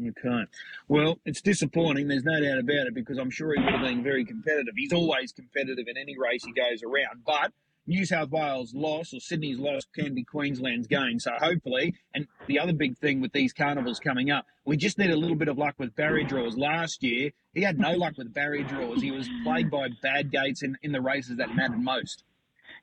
Okay. 0.08 0.44
Well, 0.88 1.18
it's 1.24 1.40
disappointing. 1.40 2.08
There's 2.08 2.24
no 2.24 2.40
doubt 2.40 2.58
about 2.58 2.86
it 2.86 2.94
because 2.94 3.18
I'm 3.18 3.30
sure 3.30 3.54
he 3.54 3.62
would 3.62 3.74
have 3.74 3.82
been 3.82 4.02
very 4.02 4.24
competitive. 4.24 4.74
He's 4.76 4.92
always 4.92 5.32
competitive 5.32 5.86
in 5.88 5.96
any 5.96 6.16
race 6.18 6.44
he 6.44 6.52
goes 6.52 6.82
around. 6.82 7.24
But 7.26 7.52
New 7.88 8.04
South 8.04 8.30
Wales' 8.30 8.74
loss 8.74 9.14
or 9.14 9.20
Sydney's 9.20 9.58
loss 9.58 9.82
can 9.94 10.14
be 10.14 10.22
Queensland's 10.22 10.86
gain. 10.86 11.18
So 11.18 11.32
hopefully, 11.38 11.94
and 12.14 12.26
the 12.46 12.58
other 12.58 12.74
big 12.74 12.98
thing 12.98 13.22
with 13.22 13.32
these 13.32 13.54
carnivals 13.54 13.98
coming 13.98 14.30
up, 14.30 14.44
we 14.66 14.76
just 14.76 14.98
need 14.98 15.10
a 15.10 15.16
little 15.16 15.36
bit 15.36 15.48
of 15.48 15.56
luck 15.56 15.74
with 15.78 15.96
barrier 15.96 16.26
draws. 16.26 16.56
Last 16.56 17.02
year, 17.02 17.30
he 17.54 17.62
had 17.62 17.78
no 17.78 17.92
luck 17.92 18.18
with 18.18 18.34
barrier 18.34 18.64
draws. 18.64 19.00
He 19.00 19.10
was 19.10 19.28
plagued 19.42 19.70
by 19.70 19.88
bad 20.02 20.30
gates 20.30 20.62
in, 20.62 20.76
in 20.82 20.92
the 20.92 21.00
races 21.00 21.38
that 21.38 21.54
mattered 21.54 21.82
most. 21.82 22.24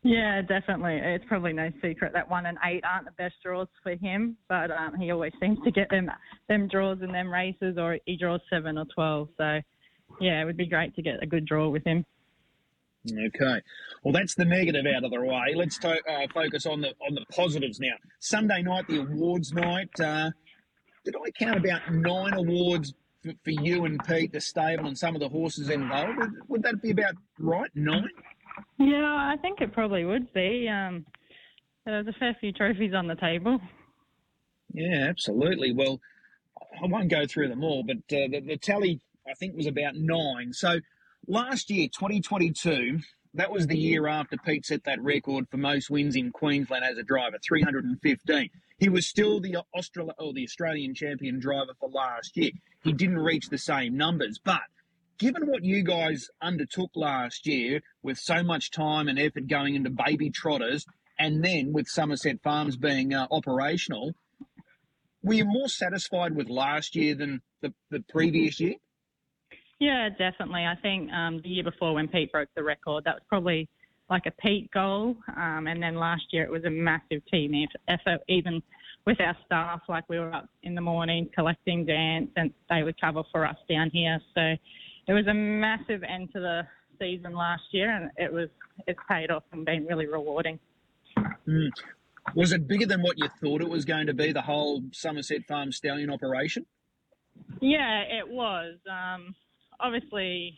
Yeah, 0.05 0.43
definitely. 0.43 0.99
It's 1.01 1.25
probably 1.27 1.51
no 1.51 1.71
secret 1.81 2.13
that 2.13 2.29
one 2.29 2.45
and 2.45 2.59
eight 2.63 2.83
aren't 2.85 3.05
the 3.05 3.11
best 3.13 3.33
draws 3.41 3.67
for 3.81 3.95
him, 3.95 4.37
but 4.47 4.69
um, 4.69 4.93
he 4.99 5.09
always 5.09 5.33
seems 5.41 5.57
to 5.63 5.71
get 5.71 5.89
them 5.89 6.11
them 6.47 6.67
draws 6.67 7.01
in 7.01 7.11
them 7.11 7.33
races, 7.33 7.79
or 7.79 7.97
he 8.05 8.15
draws 8.15 8.39
seven 8.47 8.77
or 8.77 8.85
twelve. 8.93 9.29
So, 9.35 9.59
yeah, 10.21 10.43
it 10.43 10.45
would 10.45 10.57
be 10.57 10.67
great 10.67 10.95
to 10.95 11.01
get 11.01 11.23
a 11.23 11.25
good 11.25 11.47
draw 11.47 11.69
with 11.69 11.83
him. 11.83 12.05
Okay, 13.11 13.61
well 14.03 14.11
that's 14.13 14.35
the 14.35 14.45
negative 14.45 14.85
out 14.95 15.03
of 15.03 15.09
the 15.09 15.21
way. 15.21 15.55
Let's 15.55 15.79
to, 15.79 15.93
uh, 16.07 16.27
focus 16.31 16.67
on 16.67 16.81
the 16.81 16.89
on 17.01 17.15
the 17.15 17.25
positives 17.33 17.79
now. 17.79 17.95
Sunday 18.19 18.61
night, 18.61 18.87
the 18.87 18.99
awards 18.99 19.53
night. 19.53 19.89
Uh, 19.99 20.29
did 21.03 21.15
I 21.15 21.31
count 21.31 21.57
about 21.57 21.91
nine 21.91 22.33
awards 22.35 22.93
for, 23.23 23.31
for 23.43 23.49
you 23.49 23.85
and 23.85 23.99
Pete, 24.05 24.31
the 24.31 24.41
stable, 24.41 24.85
and 24.85 24.95
some 24.95 25.15
of 25.15 25.21
the 25.21 25.29
horses 25.29 25.71
involved? 25.71 26.19
Would, 26.19 26.31
would 26.47 26.63
that 26.63 26.79
be 26.83 26.91
about 26.91 27.15
right? 27.39 27.71
Nine. 27.73 28.07
Yeah, 28.77 29.31
I 29.33 29.37
think 29.41 29.61
it 29.61 29.73
probably 29.73 30.05
would 30.05 30.31
be. 30.33 30.67
Um, 30.69 31.05
there's 31.85 32.07
a 32.07 32.13
fair 32.13 32.35
few 32.39 32.51
trophies 32.51 32.93
on 32.93 33.07
the 33.07 33.15
table. 33.15 33.59
Yeah, 34.73 35.07
absolutely. 35.07 35.73
Well, 35.73 35.99
I 36.83 36.87
won't 36.87 37.09
go 37.09 37.25
through 37.25 37.49
them 37.49 37.63
all, 37.63 37.83
but 37.83 37.97
uh, 37.97 38.27
the, 38.31 38.43
the 38.45 38.57
tally 38.57 38.99
I 39.27 39.33
think 39.33 39.55
was 39.55 39.67
about 39.67 39.95
nine. 39.95 40.51
So 40.53 40.79
last 41.27 41.69
year, 41.69 41.87
2022, 41.87 42.99
that 43.33 43.51
was 43.51 43.67
the 43.67 43.77
year 43.77 44.07
after 44.07 44.37
Pete 44.37 44.65
set 44.65 44.83
that 44.85 45.01
record 45.01 45.47
for 45.49 45.57
most 45.57 45.89
wins 45.89 46.15
in 46.15 46.31
Queensland 46.31 46.83
as 46.85 46.97
a 46.97 47.03
driver, 47.03 47.37
315. 47.45 48.49
He 48.77 48.89
was 48.89 49.07
still 49.07 49.39
the 49.39 49.57
Austral- 49.73 50.13
or 50.19 50.33
the 50.33 50.43
Australian 50.43 50.93
champion 50.93 51.39
driver 51.39 51.73
for 51.79 51.89
last 51.89 52.35
year. 52.37 52.51
He 52.83 52.93
didn't 52.93 53.19
reach 53.19 53.49
the 53.49 53.57
same 53.57 53.97
numbers, 53.97 54.39
but 54.43 54.61
given 55.17 55.47
what 55.47 55.63
you 55.63 55.83
guys 55.83 56.27
undertook 56.41 56.91
last 56.95 57.47
year 57.47 57.81
with 58.03 58.17
so 58.17 58.43
much 58.43 58.71
time 58.71 59.07
and 59.07 59.19
effort 59.19 59.47
going 59.47 59.75
into 59.75 59.89
baby 59.89 60.29
trotters 60.29 60.85
and 61.17 61.43
then 61.43 61.71
with 61.71 61.87
Somerset 61.87 62.41
Farms 62.43 62.75
being 62.75 63.13
uh, 63.13 63.27
operational, 63.31 64.13
were 65.23 65.35
you 65.35 65.45
more 65.45 65.69
satisfied 65.69 66.35
with 66.35 66.49
last 66.49 66.95
year 66.95 67.15
than 67.15 67.41
the, 67.61 67.73
the 67.89 68.01
previous 68.09 68.59
year? 68.59 68.75
Yeah, 69.79 70.09
definitely. 70.09 70.65
I 70.65 70.75
think 70.81 71.11
um, 71.11 71.41
the 71.41 71.49
year 71.49 71.63
before 71.63 71.93
when 71.93 72.07
Pete 72.07 72.31
broke 72.31 72.49
the 72.55 72.63
record, 72.63 73.03
that 73.05 73.15
was 73.15 73.23
probably 73.27 73.67
like 74.09 74.23
a 74.25 74.31
Pete 74.31 74.69
goal. 74.71 75.15
Um, 75.35 75.67
and 75.67 75.81
then 75.81 75.95
last 75.95 76.23
year 76.31 76.43
it 76.43 76.51
was 76.51 76.63
a 76.65 76.69
massive 76.69 77.25
team 77.31 77.53
effort, 77.87 78.21
even 78.29 78.61
with 79.05 79.19
our 79.19 79.35
staff. 79.45 79.81
Like 79.89 80.07
we 80.09 80.19
were 80.19 80.33
up 80.33 80.47
in 80.63 80.75
the 80.75 80.81
morning 80.81 81.29
collecting 81.33 81.85
dance 81.85 82.29
and 82.35 82.53
they 82.69 82.83
would 82.83 82.99
cover 83.01 83.23
for 83.31 83.45
us 83.45 83.57
down 83.69 83.89
here. 83.91 84.19
So 84.35 84.55
it 85.07 85.13
was 85.13 85.27
a 85.27 85.33
massive 85.33 86.03
end 86.03 86.29
to 86.33 86.39
the 86.39 86.61
season 86.99 87.33
last 87.33 87.63
year 87.71 87.91
and 87.91 88.11
it 88.17 88.31
was, 88.31 88.49
it's 88.87 88.99
paid 89.09 89.31
off 89.31 89.43
and 89.51 89.65
been 89.65 89.85
really 89.85 90.07
rewarding. 90.07 90.59
Mm. 91.47 91.69
Was 92.33 92.51
it 92.51 92.67
bigger 92.67 92.85
than 92.85 93.01
what 93.01 93.17
you 93.19 93.27
thought 93.41 93.61
it 93.61 93.69
was 93.69 93.85
going 93.85 94.07
to 94.07 94.13
be, 94.13 94.31
the 94.31 94.41
whole 94.41 94.81
Somerset 94.91 95.45
Farm 95.47 95.71
Stallion 95.71 96.09
operation? 96.09 96.65
Yeah, 97.61 98.01
it 98.01 98.27
was. 98.27 98.75
Um, 98.89 99.35
obviously, 99.79 100.57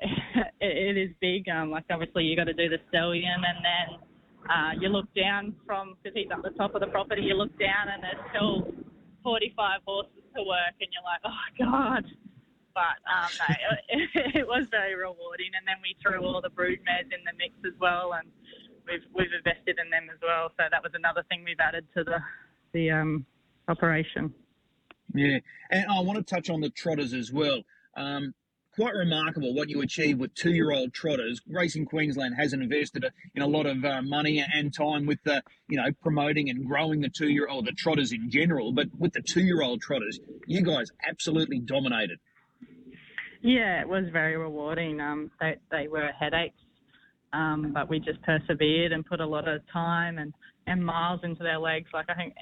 it 0.60 0.96
is 0.96 1.14
big. 1.20 1.48
Um, 1.48 1.70
like 1.70 1.84
obviously 1.90 2.24
you 2.24 2.36
got 2.36 2.44
to 2.44 2.54
do 2.54 2.68
the 2.68 2.78
stallion, 2.88 3.42
and 3.46 3.64
then 3.64 4.50
uh, 4.50 4.70
you 4.80 4.88
look 4.88 5.12
down 5.14 5.54
from 5.66 5.96
because 6.02 6.16
he's 6.16 6.28
at 6.32 6.42
the 6.42 6.56
top 6.56 6.74
of 6.74 6.80
the 6.80 6.86
property. 6.86 7.22
You 7.22 7.34
look 7.34 7.56
down, 7.58 7.88
and 7.92 8.02
there's 8.02 8.24
still 8.30 8.72
45 9.22 9.80
horses 9.86 10.12
to 10.36 10.42
work, 10.42 10.74
and 10.80 10.88
you're 10.92 11.04
like, 11.04 11.20
oh 11.24 11.48
god. 11.58 12.04
But 12.78 13.02
um, 13.10 13.30
it, 13.88 14.10
it 14.36 14.46
was 14.46 14.68
very 14.70 14.94
rewarding, 14.94 15.50
and 15.58 15.66
then 15.66 15.82
we 15.82 15.96
threw 16.00 16.24
all 16.24 16.40
the 16.40 16.50
brood 16.50 16.78
mares 16.86 17.10
in 17.10 17.24
the 17.24 17.34
mix 17.36 17.54
as 17.66 17.78
well, 17.80 18.12
and 18.14 18.30
we've 18.86 19.02
we've 19.12 19.34
invested 19.36 19.78
in 19.82 19.90
them 19.90 20.06
as 20.14 20.20
well. 20.22 20.52
So 20.56 20.62
that 20.70 20.80
was 20.80 20.92
another 20.94 21.24
thing 21.28 21.42
we've 21.44 21.58
added 21.58 21.86
to 21.96 22.04
the 22.04 22.18
the 22.72 22.92
um, 22.92 23.26
operation. 23.66 24.32
Yeah, 25.12 25.38
and 25.72 25.90
I 25.90 26.00
want 26.02 26.24
to 26.24 26.34
touch 26.34 26.50
on 26.50 26.60
the 26.60 26.70
trotters 26.70 27.14
as 27.14 27.32
well. 27.32 27.62
Um, 27.96 28.34
quite 28.76 28.94
remarkable 28.94 29.54
what 29.54 29.68
you 29.68 29.80
achieve 29.80 30.18
with 30.18 30.32
two-year-old 30.34 30.94
trotters. 30.94 31.40
Racing 31.48 31.86
Queensland 31.86 32.36
has 32.38 32.52
invested 32.52 33.04
in 33.34 33.42
a 33.42 33.46
lot 33.46 33.66
of 33.66 33.84
uh, 33.84 34.02
money 34.02 34.44
and 34.54 34.72
time 34.72 35.04
with 35.04 35.18
the, 35.24 35.42
you 35.68 35.76
know, 35.78 35.90
promoting 36.00 36.48
and 36.48 36.64
growing 36.64 37.00
the 37.00 37.08
two-year-old, 37.08 37.66
the 37.66 37.72
trotters 37.72 38.12
in 38.12 38.30
general. 38.30 38.72
But 38.72 38.86
with 38.96 39.14
the 39.14 39.22
two-year-old 39.22 39.80
trotters, 39.80 40.20
you 40.46 40.62
guys 40.62 40.92
absolutely 41.08 41.58
dominated. 41.58 42.20
Yeah, 43.40 43.80
it 43.80 43.88
was 43.88 44.04
very 44.12 44.36
rewarding. 44.36 45.00
Um, 45.00 45.30
they 45.40 45.56
they 45.70 45.88
were 45.88 46.10
headaches, 46.18 46.58
um, 47.32 47.72
but 47.72 47.88
we 47.88 48.00
just 48.00 48.20
persevered 48.22 48.92
and 48.92 49.06
put 49.06 49.20
a 49.20 49.26
lot 49.26 49.46
of 49.46 49.60
time 49.72 50.18
and, 50.18 50.34
and 50.66 50.84
miles 50.84 51.20
into 51.22 51.42
their 51.42 51.58
legs. 51.58 51.88
Like 51.92 52.06
I 52.08 52.14
think 52.14 52.34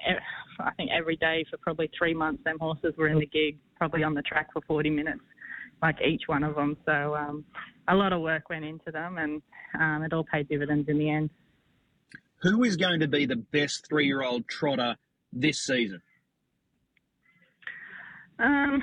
I 0.61 0.71
think 0.73 0.91
every 0.97 1.17
day 1.17 1.45
for 1.51 1.59
probably 1.59 1.91
three 1.97 2.15
months, 2.15 2.43
them 2.45 2.59
horses 2.59 2.95
were 2.97 3.09
in 3.09 3.19
the 3.19 3.27
gig, 3.27 3.59
probably 3.77 4.03
on 4.05 4.15
the 4.15 4.23
track 4.23 4.53
for 4.53 4.63
40 4.67 4.91
minutes 4.91 5.21
like 5.83 5.97
each 6.01 6.23
one 6.27 6.43
of 6.43 6.55
them. 6.55 6.77
So 6.85 7.15
um, 7.15 7.45
a 7.89 7.95
lot 7.95 8.13
of 8.13 8.21
work 8.21 8.49
went 8.49 8.65
into 8.65 8.91
them, 8.91 9.19
and 9.19 9.43
um, 9.79 10.03
it 10.03 10.13
all 10.13 10.25
paid 10.25 10.49
dividends 10.49 10.89
in 10.89 10.99
the 10.99 11.11
end. 11.11 11.31
Who 12.43 12.65
is 12.65 12.77
going 12.77 13.01
to 13.01 13.09
be 13.09 13.27
the 13.27 13.37
best 13.37 13.87
three-year-old 13.89 14.47
trotter 14.49 14.97
this 15.33 15.61
season? 15.63 16.03
Um, 18.39 18.83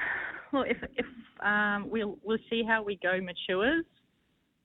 if 0.62 0.78
if 0.96 1.06
um, 1.44 1.90
we'll 1.90 2.18
we'll 2.24 2.38
see 2.50 2.64
how 2.68 2.84
we 2.84 3.00
go 3.02 3.20
matures. 3.20 3.86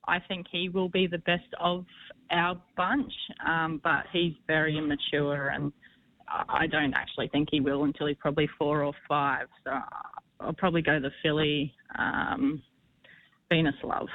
I 0.07 0.21
think 0.21 0.47
he 0.51 0.69
will 0.71 0.89
be 0.89 1.07
the 1.07 1.19
best 1.19 1.49
of 1.61 1.85
our 2.31 2.61
bunch, 2.77 3.13
um, 3.47 3.81
but 3.85 4.05
he's 4.11 4.33
very 4.47 4.79
immature, 4.79 5.49
and 5.49 5.71
I 6.27 6.67
don't 6.67 6.95
actually 6.95 7.29
think 7.29 7.49
he 7.51 7.61
will 7.61 7.85
until 7.85 8.07
he's 8.07 8.17
probably 8.19 8.49
four 8.59 8.85
or 8.85 8.95
five. 9.07 9.49
So 9.65 9.73
I'll 10.41 10.55
probably 10.55 10.83
go 10.83 10.99
the 10.99 11.11
filly 11.23 11.75
um, 11.99 12.63
Venus 13.51 13.75
Love. 13.83 14.09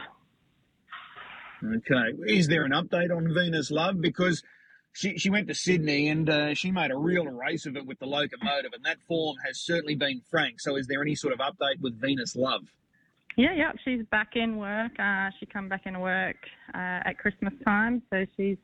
Okay. 1.64 2.18
Is 2.28 2.48
there 2.48 2.66
an 2.66 2.72
update 2.72 3.16
on 3.16 3.34
Venus 3.34 3.72
Love? 3.72 4.02
Because 4.02 4.44
she, 4.94 5.18
she 5.18 5.30
went 5.30 5.48
to 5.48 5.56
Sydney 5.56 6.10
and 6.10 6.30
uh, 6.30 6.54
she 6.54 6.72
made 6.72 6.92
a 6.92 6.96
real 6.96 7.26
race 7.26 7.66
of 7.66 7.76
it 7.76 7.86
with 7.86 8.00
the 8.00 8.06
locomotive, 8.06 8.74
and 8.74 8.86
that 8.86 8.98
form 9.08 9.36
has 9.46 9.60
certainly 9.60 9.96
been 9.96 10.22
frank. 10.30 10.62
So, 10.62 10.76
is 10.78 10.88
there 10.88 11.02
any 11.02 11.16
sort 11.16 11.34
of 11.34 11.40
update 11.40 11.82
with 11.82 12.00
Venus 12.00 12.36
Love? 12.36 12.62
Yeah, 13.36 13.54
yeah, 13.56 13.72
she's 13.84 14.06
back 14.12 14.36
in 14.36 14.58
work. 14.58 14.92
Uh, 15.00 15.32
she 15.40 15.48
come 15.48 15.68
back 15.68 15.88
in 15.88 16.00
work 16.00 16.38
uh, 16.76 17.02
at 17.06 17.18
Christmas 17.18 17.54
time, 17.66 18.04
so 18.12 18.26
she's 18.38 18.58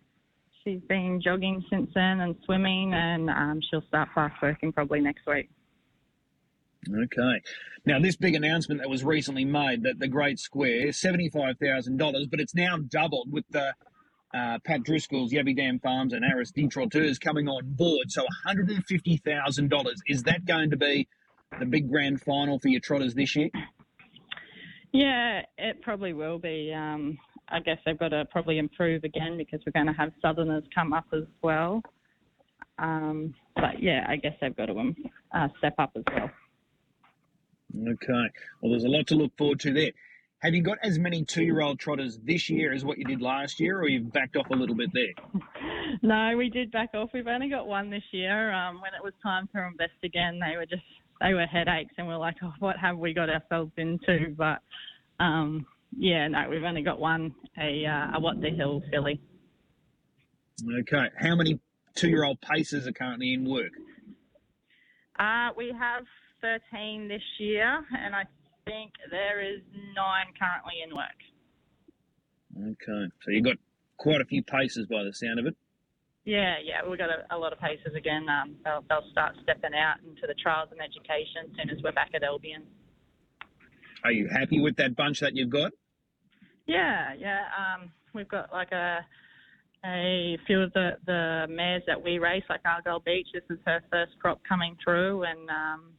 she's 0.63 0.81
been 0.87 1.19
jogging 1.23 1.63
since 1.69 1.89
then 1.95 2.21
and 2.21 2.35
swimming, 2.45 2.93
and 2.93 3.29
um, 3.29 3.59
she'll 3.69 3.83
start 3.87 4.09
fast 4.13 4.35
working 4.41 4.71
probably 4.71 5.01
next 5.01 5.25
week. 5.25 5.49
Okay. 6.87 7.41
Now, 7.85 7.99
this 7.99 8.15
big 8.15 8.35
announcement 8.35 8.81
that 8.81 8.89
was 8.89 9.03
recently 9.03 9.45
made 9.45 9.83
that 9.83 9.99
the 9.99 10.07
Great 10.07 10.39
Square, 10.39 10.87
$75,000, 10.87 12.29
but 12.29 12.39
it's 12.39 12.55
now 12.55 12.77
doubled 12.77 13.31
with 13.31 13.45
the 13.49 13.73
uh, 14.33 14.59
Pat 14.63 14.83
Driscoll's 14.83 15.31
Yabby 15.31 15.55
Dam 15.55 15.79
Farms 15.79 16.13
and 16.13 16.23
Aris 16.23 16.51
Detroiteurs 16.51 17.19
coming 17.19 17.47
on 17.47 17.61
board. 17.65 18.11
So 18.11 18.25
$150,000. 18.47 19.85
Is 20.07 20.23
that 20.23 20.45
going 20.45 20.69
to 20.69 20.77
be 20.77 21.07
the 21.59 21.65
big 21.65 21.89
grand 21.89 22.21
final 22.21 22.59
for 22.59 22.67
your 22.67 22.81
trotters 22.81 23.15
this 23.15 23.35
year? 23.35 23.49
Yeah, 24.91 25.41
it 25.57 25.81
probably 25.81 26.13
will 26.13 26.39
be. 26.39 26.73
Um, 26.73 27.17
I 27.47 27.59
guess 27.59 27.77
they've 27.85 27.97
got 27.97 28.09
to 28.09 28.25
probably 28.25 28.57
improve 28.57 29.03
again 29.03 29.37
because 29.37 29.61
we're 29.65 29.71
going 29.71 29.87
to 29.87 29.93
have 29.93 30.11
Southerners 30.21 30.63
come 30.73 30.93
up 30.93 31.05
as 31.13 31.23
well. 31.41 31.81
Um, 32.77 33.33
but 33.55 33.81
yeah, 33.81 34.05
I 34.07 34.15
guess 34.15 34.33
they've 34.39 34.55
got 34.55 34.67
to 34.67 34.79
um, 34.79 34.95
uh, 35.33 35.47
step 35.57 35.75
up 35.77 35.91
as 35.95 36.03
well. 36.07 36.29
Okay. 37.77 38.29
Well, 38.61 38.71
there's 38.71 38.83
a 38.83 38.89
lot 38.89 39.07
to 39.07 39.15
look 39.15 39.35
forward 39.37 39.59
to 39.61 39.73
there. 39.73 39.91
Have 40.39 40.53
you 40.53 40.61
got 40.61 40.77
as 40.81 40.97
many 40.97 41.25
two-year-old 41.25 41.79
trotters 41.79 42.17
this 42.23 42.49
year 42.49 42.71
as 42.71 42.85
what 42.85 42.97
you 42.97 43.03
did 43.03 43.21
last 43.21 43.59
year, 43.59 43.77
or 43.77 43.89
you've 43.89 44.13
backed 44.13 44.37
off 44.37 44.49
a 44.49 44.55
little 44.55 44.75
bit 44.75 44.89
there? 44.93 45.41
no, 46.01 46.37
we 46.37 46.49
did 46.49 46.71
back 46.71 46.91
off. 46.93 47.09
We've 47.13 47.27
only 47.27 47.49
got 47.49 47.67
one 47.67 47.89
this 47.89 48.03
year. 48.11 48.53
Um, 48.53 48.75
when 48.81 48.93
it 48.93 49.03
was 49.03 49.11
time 49.21 49.49
to 49.53 49.67
invest 49.67 50.01
again, 50.01 50.39
they 50.39 50.55
were 50.55 50.65
just 50.65 50.83
they 51.19 51.33
were 51.33 51.45
headaches, 51.45 51.93
and 51.97 52.07
we're 52.07 52.15
like, 52.15 52.37
oh, 52.41 52.53
what 52.59 52.77
have 52.77 52.97
we 52.97 53.13
got 53.13 53.29
ourselves 53.29 53.73
into? 53.75 54.33
But 54.37 54.59
um, 55.19 55.65
yeah, 55.97 56.25
no, 56.29 56.47
we've 56.49 56.63
only 56.63 56.83
got 56.83 57.01
one, 57.01 57.35
a 57.57 57.85
uh, 57.85 58.17
a 58.17 58.19
what 58.21 58.39
the 58.39 58.49
hill 58.49 58.81
filly. 58.91 59.19
Okay. 60.79 61.07
How 61.17 61.35
many 61.35 61.59
two-year-old 61.95 62.39
paces 62.39 62.87
are 62.87 62.93
currently 62.93 63.33
in 63.33 63.49
work? 63.49 63.73
Uh, 65.19 65.49
we 65.57 65.73
have 65.77 66.03
13 66.41 67.09
this 67.09 67.21
year, 67.39 67.83
and 67.97 68.15
I 68.15 68.23
think 68.65 68.91
there 69.11 69.41
is 69.41 69.61
nine 69.95 70.33
currently 70.37 70.81
in 70.83 70.95
work. 70.95 71.19
Okay, 72.57 73.11
so 73.23 73.31
you've 73.31 73.45
got 73.45 73.57
quite 73.97 74.21
a 74.21 74.25
few 74.25 74.43
paces 74.43 74.87
by 74.87 75.03
the 75.03 75.13
sound 75.13 75.39
of 75.39 75.45
it. 75.45 75.55
Yeah, 76.25 76.55
yeah, 76.63 76.87
we've 76.87 76.99
got 76.99 77.09
a, 77.09 77.35
a 77.35 77.37
lot 77.37 77.53
of 77.53 77.59
paces 77.59 77.95
again. 77.95 78.27
Um, 78.29 78.55
they'll, 78.63 78.83
they'll 78.89 79.09
start 79.11 79.35
stepping 79.43 79.73
out 79.73 79.97
into 80.07 80.27
the 80.27 80.35
trials 80.35 80.69
and 80.71 80.81
education 80.81 81.49
as 81.49 81.57
soon 81.57 81.69
as 81.69 81.83
we're 81.83 81.91
back 81.91 82.11
at 82.13 82.23
Albion. 82.23 82.63
Are 84.03 84.11
you 84.11 84.27
happy 84.27 84.59
with 84.59 84.75
that 84.77 84.95
bunch 84.95 85.19
that 85.21 85.35
you've 85.35 85.49
got? 85.49 85.71
Yeah, 86.67 87.13
yeah. 87.17 87.43
Um, 87.57 87.91
we've 88.13 88.27
got 88.27 88.51
like 88.51 88.71
a 88.71 88.99
a 89.85 90.37
few 90.45 90.61
of 90.61 90.73
the, 90.73 90.97
the 91.05 91.45
mares 91.49 91.83
that 91.87 92.03
we 92.03 92.19
race, 92.19 92.43
like 92.49 92.61
Argyle 92.65 92.99
Beach. 92.99 93.27
This 93.33 93.43
is 93.49 93.59
her 93.65 93.81
first 93.89 94.11
crop 94.19 94.41
coming 94.47 94.75
through, 94.83 95.23
and 95.23 95.49
um, 95.49 95.93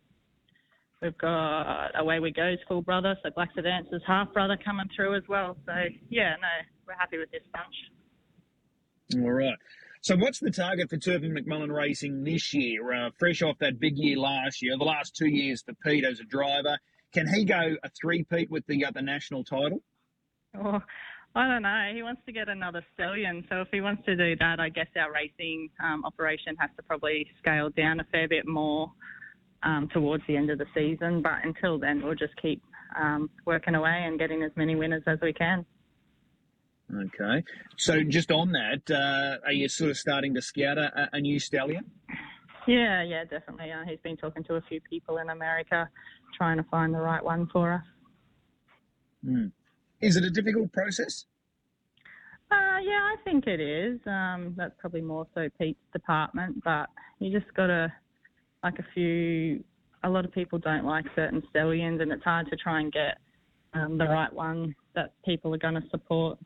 We've 1.03 1.17
got 1.17 1.93
Away 1.99 2.21
We 2.21 2.31
Go's 2.31 2.59
full 2.69 2.83
brother, 2.83 3.17
so 3.23 3.31
Black 3.31 3.55
Sedance's 3.55 4.03
half 4.07 4.33
brother 4.35 4.59
coming 4.63 4.87
through 4.95 5.17
as 5.17 5.23
well. 5.29 5.57
So 5.65 5.73
yeah, 6.11 6.35
no, 6.41 6.49
we're 6.87 6.95
happy 6.99 7.17
with 7.19 7.31
this 7.31 7.43
bunch. 7.53 9.25
All 9.25 9.33
right. 9.33 9.57
So 10.03 10.17
what's 10.17 10.41
the 10.41 10.51
target 10.51 10.91
for 10.91 10.97
Turpin 10.97 11.35
McMullen 11.35 11.75
Racing 11.75 12.25
this 12.25 12.55
year? 12.55 12.93
Uh, 12.93 13.11
fresh 13.19 13.43
off 13.43 13.59
that 13.61 13.81
big 13.81 13.97
year 13.97 14.17
last 14.17 14.63
year, 14.63 14.77
the 14.79 14.85
last 14.85 15.17
two 15.17 15.29
years 15.29 15.63
for 15.63 15.75
Pete 15.85 16.05
as 16.05 16.21
a 16.21 16.25
driver, 16.25 16.79
can 17.13 17.27
he 17.27 17.45
go 17.45 17.77
a 17.83 17.91
three-peat 18.01 18.51
with 18.51 18.67
the 18.67 18.85
uh, 18.85 18.91
the 18.93 19.03
national 19.03 19.45
title? 19.45 19.83
Oh, 20.57 20.81
I 21.35 21.49
don't 21.49 21.63
know. 21.63 21.91
He 21.95 22.03
wants 22.03 22.23
to 22.27 22.33
get 22.33 22.49
another 22.49 22.85
stallion. 22.95 23.45
So 23.49 23.61
if 23.63 23.69
he 23.73 23.81
wants 23.81 24.05
to 24.07 24.17
do 24.17 24.37
that, 24.37 24.61
I 24.61 24.69
guess 24.69 24.87
our 24.97 25.13
racing 25.13 25.71
um, 25.83 26.05
operation 26.05 26.57
has 26.59 26.71
to 26.77 26.83
probably 26.83 27.27
scale 27.39 27.71
down 27.71 28.01
a 28.01 28.05
fair 28.05 28.29
bit 28.29 28.47
more 28.47 28.91
um, 29.63 29.89
towards 29.93 30.25
the 30.27 30.37
end 30.37 30.51
of 30.51 30.59
the 30.59 30.67
season. 30.75 31.23
But 31.23 31.45
until 31.45 31.79
then, 31.79 32.03
we'll 32.03 32.15
just 32.15 32.35
keep 32.41 32.63
um, 32.99 33.31
working 33.47 33.75
away 33.75 34.03
and 34.05 34.19
getting 34.19 34.43
as 34.43 34.51
many 34.57 34.75
winners 34.75 35.03
as 35.07 35.19
we 35.23 35.33
can. 35.33 35.65
Okay. 36.93 37.45
So 37.77 38.03
just 38.03 38.31
on 38.33 38.53
that, 38.53 38.91
uh, 38.91 39.47
are 39.47 39.53
you 39.53 39.69
sort 39.69 39.91
of 39.91 39.97
starting 39.97 40.35
to 40.35 40.43
scout 40.43 40.77
a, 40.77 41.09
a 41.13 41.21
new 41.21 41.39
stallion? 41.39 41.85
Yeah, 42.67 43.03
yeah, 43.03 43.25
definitely. 43.25 43.73
Uh, 43.73 43.85
he's 43.89 44.01
been 44.03 44.17
talking 44.17 44.45
to 44.45 44.55
a 44.55 44.61
few 44.63 44.81
people 44.81 45.19
in 45.19 45.31
America, 45.31 45.89
trying 46.37 46.57
to 46.57 46.65
find 46.65 46.93
the 46.93 46.99
right 46.99 47.25
one 47.25 47.49
for 47.53 47.73
us. 47.75 47.85
Hmm. 49.25 49.47
Is 50.01 50.17
it 50.17 50.25
a 50.25 50.31
difficult 50.31 50.73
process? 50.73 51.27
Uh, 52.51 52.79
yeah, 52.83 53.01
I 53.03 53.17
think 53.25 53.47
it 53.47 53.61
is. 53.61 54.01
Um, 54.07 54.55
that's 54.57 54.75
probably 54.79 55.03
more 55.03 55.27
so 55.35 55.49
Pete's 55.59 55.79
department, 55.93 56.63
but 56.65 56.89
you 57.21 57.31
just 57.39 57.53
got 57.55 57.69
to 57.69 57.93
like 58.63 58.79
a 58.79 58.85
few. 58.95 59.63
A 60.03 60.09
lot 60.09 60.25
of 60.25 60.33
people 60.33 60.59
don't 60.59 60.85
like 60.85 61.05
certain 61.15 61.43
stallions, 61.51 62.01
and 62.01 62.11
it's 62.11 62.25
hard 62.25 62.49
to 62.51 62.57
try 62.57 62.81
and 62.81 62.93
get 62.93 63.19
um, 63.75 63.99
the 63.99 64.05
right 64.05 64.33
one 64.33 64.75
that 64.95 65.13
people 65.25 65.55
are 65.55 65.59
going 65.59 65.75
to 65.75 65.83
support. 65.91 66.39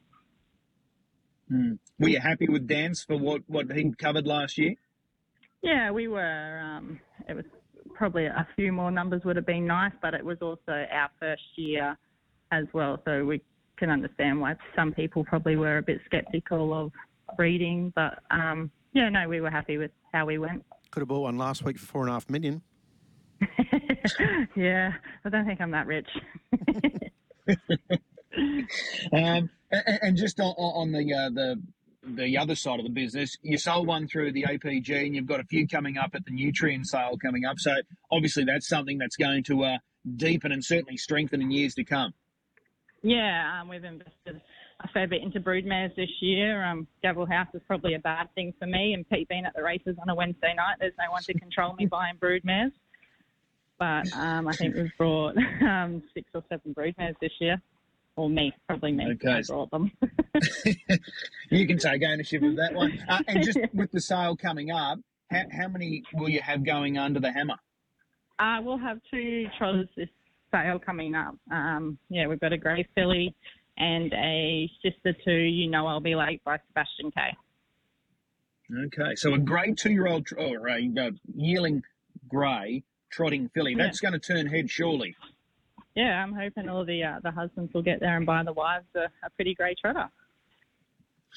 Mm. 1.53 1.79
Were 1.99 2.09
you 2.09 2.21
happy 2.21 2.49
with 2.49 2.67
Dance 2.67 3.05
for 3.05 3.17
what, 3.17 3.43
what 3.47 3.71
he 3.71 3.93
covered 3.99 4.27
last 4.27 4.59
year? 4.59 4.75
Yeah, 5.63 5.91
we 5.93 6.09
were. 6.09 6.59
Um, 6.59 7.01
it 7.29 7.35
was 7.35 7.45
probably 7.95 8.27
a 8.27 8.47
few 8.57 8.73
more 8.73 8.91
numbers 8.91 9.23
would 9.25 9.37
have 9.37 9.47
been 9.47 9.67
nice, 9.67 9.93
but 10.03 10.15
it 10.15 10.25
was 10.25 10.39
also 10.43 10.87
our 10.91 11.11
first 11.21 11.43
year 11.57 11.97
as 12.51 12.65
well, 12.73 13.01
so 13.05 13.25
we 13.25 13.41
can 13.77 13.91
understand 13.91 14.41
why 14.41 14.55
some 14.77 14.93
people 14.93 15.25
probably 15.25 15.57
were 15.57 15.79
a 15.79 15.83
bit 15.83 16.01
sceptical 16.11 16.73
of 16.75 16.93
breeding. 17.37 17.93
But 17.95 18.21
um, 18.31 18.71
yeah, 18.93 19.09
no, 19.09 19.29
we 19.29 19.41
were 19.41 19.51
happy 19.51 19.79
with 19.79 19.91
how 20.13 20.27
we 20.27 20.39
went. 20.39 20.65
Could 20.95 21.01
have 21.01 21.09
bought 21.09 21.23
one 21.23 21.37
last 21.39 21.65
week 21.65 21.77
for 21.77 21.87
four 21.87 22.03
and 22.03 22.11
a 22.11 22.13
half 22.13 22.31
million. 22.31 22.63
yeah, 24.55 24.93
I 25.25 25.29
don't 25.29 25.45
think 25.45 25.61
I'm 25.61 25.73
that 25.73 25.89
rich. 25.89 26.07
um, 29.13 29.51
and, 29.73 29.99
and, 30.03 30.17
just 30.17 30.39
on, 30.39 30.55
on 30.57 30.93
the 30.93 31.13
uh, 31.13 31.31
the 31.31 31.61
the 32.07 32.39
other 32.39 32.55
side 32.55 32.79
of 32.79 32.85
the 32.85 32.93
business, 32.93 33.37
you 33.43 33.59
sold 33.59 33.89
one 33.89 34.07
through 34.07 34.35
the 34.35 34.45
APG, 34.45 35.05
and 35.05 35.17
you've 35.17 35.27
got 35.27 35.41
a 35.41 35.45
few 35.45 35.67
coming 35.67 35.99
up 35.99 36.15
at 36.15 36.25
the 36.27 36.31
Nutrien 36.31 36.85
sale 36.85 37.19
coming 37.21 37.45
up. 37.45 37.59
So 37.59 37.73
obviously, 38.13 38.45
that's 38.45 38.69
something 38.69 38.99
that's 38.99 39.17
going 39.17 39.43
to 39.49 39.65
uh, 39.65 39.79
deepen 40.15 40.53
and 40.53 40.65
certainly 40.65 40.97
strengthen 40.97 41.43
in 41.43 41.51
years 41.51 41.75
to 41.75 41.83
come. 41.83 42.15
Yeah, 43.03 43.61
um, 43.61 43.69
we've 43.69 43.83
invested 43.83 44.41
a 44.81 44.89
fair 44.89 45.07
bit 45.07 45.23
into 45.23 45.41
broodmares 45.41 45.95
this 45.97 46.11
year. 46.21 46.65
Um, 46.65 46.87
Gavelhouse 47.03 47.55
is 47.55 47.63
probably 47.67 47.95
a 47.95 47.99
bad 47.99 48.29
thing 48.35 48.53
for 48.59 48.67
me, 48.67 48.93
and 48.95 49.09
Pete 49.09 49.29
being 49.29 49.45
at 49.45 49.55
the 49.55 49.63
races 49.63 49.97
on 50.01 50.09
a 50.09 50.15
Wednesday 50.15 50.55
night, 50.55 50.77
there's 50.81 50.95
no 50.99 51.11
one 51.11 51.23
to 51.25 51.35
control 51.35 51.75
me 51.75 51.87
buying 51.91 52.17
broodmares. 52.17 52.73
But 53.79 54.13
um, 54.17 54.47
I 54.47 54.53
think 54.53 54.77
we've 54.77 54.93
brought 54.97 55.37
um, 55.63 56.03
six 56.15 56.31
or 56.35 56.45
seven 56.49 56.75
broodmares 56.75 57.15
this 57.21 57.33
year. 57.41 57.61
Or 58.17 58.31
me, 58.31 58.53
probably 58.69 58.93
me. 58.93 59.13
Okay. 59.15 59.43
Brought 59.49 59.71
them. 59.73 59.91
you 61.51 61.67
can 61.67 61.79
take 61.79 62.03
ownership 62.05 62.43
of 62.43 62.55
that 62.57 62.73
one. 62.73 62.97
Uh, 63.09 63.21
and 63.27 63.43
just 63.43 63.59
with 63.75 63.91
the 63.91 64.01
sale 64.01 64.37
coming 64.37 64.71
up, 64.71 65.01
how, 65.33 65.43
how, 65.51 65.69
many 65.69 66.05
will 66.15 66.29
you 66.29 66.41
have 66.41 66.65
going 66.65 66.97
under 66.97 67.19
the 67.19 67.33
hammer? 67.33 67.57
Uh, 68.39 68.59
we'll 68.63 68.79
have 68.79 69.01
two 69.11 69.47
trotters 69.59 69.89
this 69.97 70.09
sale 70.53 70.79
coming 70.79 71.17
up. 71.17 71.35
Um, 71.51 71.99
yeah, 72.09 72.29
we've 72.29 72.39
got 72.39 72.53
a 72.53 72.59
grey 72.59 72.87
filly 72.95 73.35
and 73.77 74.13
a 74.13 74.71
sister 74.83 75.13
to 75.25 75.33
You 75.33 75.69
Know 75.69 75.87
I'll 75.87 76.01
Be 76.01 76.15
Late 76.15 76.43
by 76.45 76.59
Sebastian 76.69 77.11
K. 77.11 77.37
Okay, 78.87 79.15
so 79.15 79.35
a 79.35 79.39
grey 79.39 79.75
two-year-old 79.75 80.29
or 80.39 80.69
a 80.69 80.91
uh, 80.99 81.11
yearling 81.35 81.83
grey 82.29 82.83
trotting 83.11 83.49
filly. 83.51 83.75
That's 83.75 84.03
yeah. 84.03 84.11
going 84.11 84.21
to 84.21 84.27
turn 84.27 84.47
head 84.47 84.71
surely. 84.71 85.17
Yeah, 85.95 86.23
I'm 86.23 86.33
hoping 86.33 86.69
all 86.69 86.85
the 86.85 87.05
uh, 87.05 87.21
the 87.23 87.31
husbands 87.31 87.73
will 87.73 87.83
get 87.83 88.01
there 88.01 88.17
and 88.17 88.27
buy 88.27 88.43
the 88.43 88.53
wives 88.53 88.87
a, 88.97 89.05
a 89.25 89.31
pretty 89.37 89.55
grey 89.55 89.75
trotter. 89.81 90.09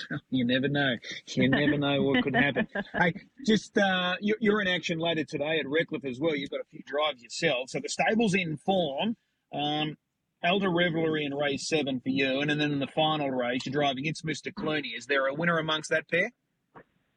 You 0.29 0.45
never 0.45 0.67
know. 0.67 0.95
You 1.25 1.49
never 1.49 1.75
know 1.75 2.03
what 2.03 2.23
could 2.23 2.35
happen. 2.35 2.67
hey, 2.99 3.15
just 3.47 3.75
uh, 3.79 4.15
you're 4.19 4.61
in 4.61 4.67
action 4.67 4.99
later 4.99 5.23
today 5.23 5.59
at 5.59 5.67
Redcliffe 5.67 6.05
as 6.05 6.19
well. 6.19 6.35
You've 6.35 6.51
got 6.51 6.59
a 6.59 6.65
few 6.69 6.81
drives 6.85 7.23
yourself. 7.23 7.71
So 7.71 7.79
the 7.79 7.89
stable's 7.89 8.35
in 8.35 8.57
form. 8.57 9.15
Um, 9.51 9.97
Elder 10.43 10.69
Revelry 10.69 11.25
in 11.25 11.33
race 11.33 11.67
seven 11.67 11.99
for 11.99 12.09
you, 12.09 12.41
and 12.41 12.49
then 12.49 12.61
in 12.61 12.79
the 12.79 12.87
final 12.87 13.29
race, 13.31 13.65
you're 13.65 13.73
driving 13.73 14.05
It's 14.05 14.21
Mr. 14.21 14.53
Clooney. 14.53 14.95
Is 14.95 15.07
there 15.07 15.27
a 15.27 15.33
winner 15.33 15.57
amongst 15.57 15.89
that 15.89 16.07
pair? 16.09 16.31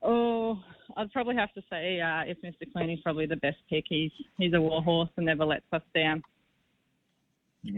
Oh, 0.02 0.58
I'd 0.96 1.12
probably 1.12 1.36
have 1.36 1.52
to 1.52 1.62
say 1.70 2.00
uh, 2.00 2.22
if 2.26 2.38
Mr. 2.42 2.66
Clooney's 2.74 3.02
probably 3.02 3.26
the 3.26 3.36
best 3.36 3.58
pick. 3.68 3.84
He's 3.88 4.10
he's 4.38 4.54
a 4.54 4.60
war 4.60 4.82
horse 4.82 5.10
and 5.16 5.26
never 5.26 5.44
lets 5.44 5.66
us 5.72 5.82
down. 5.94 6.22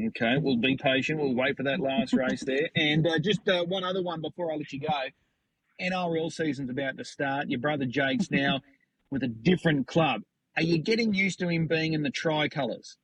Okay, 0.09 0.37
we'll 0.39 0.59
be 0.59 0.77
patient. 0.77 1.19
We'll 1.19 1.35
wait 1.35 1.57
for 1.57 1.65
that 1.65 1.81
last 1.81 2.13
race 2.13 2.45
there. 2.45 2.71
And 2.77 3.05
uh, 3.05 3.19
just 3.19 3.49
uh, 3.49 3.65
one 3.65 3.83
other 3.83 4.01
one 4.01 4.21
before 4.21 4.53
I 4.53 4.55
let 4.55 4.73
you 4.73 4.79
go. 4.79 4.89
NRL 5.81 6.31
season's 6.31 6.71
about 6.71 6.97
to 6.99 7.05
start. 7.05 7.51
Your 7.51 7.59
brother 7.59 7.85
Jake's 7.85 8.31
now 8.31 8.61
with 9.11 9.25
a 9.25 9.29
different 9.29 9.89
club. 9.89 10.23
Are 10.57 10.63
you 10.63 10.79
getting 10.79 11.13
used 11.15 11.41
to 11.41 11.49
him 11.49 11.67
being 11.67 11.95
in 11.95 12.03
the 12.03 12.11
tricolours? 12.11 12.97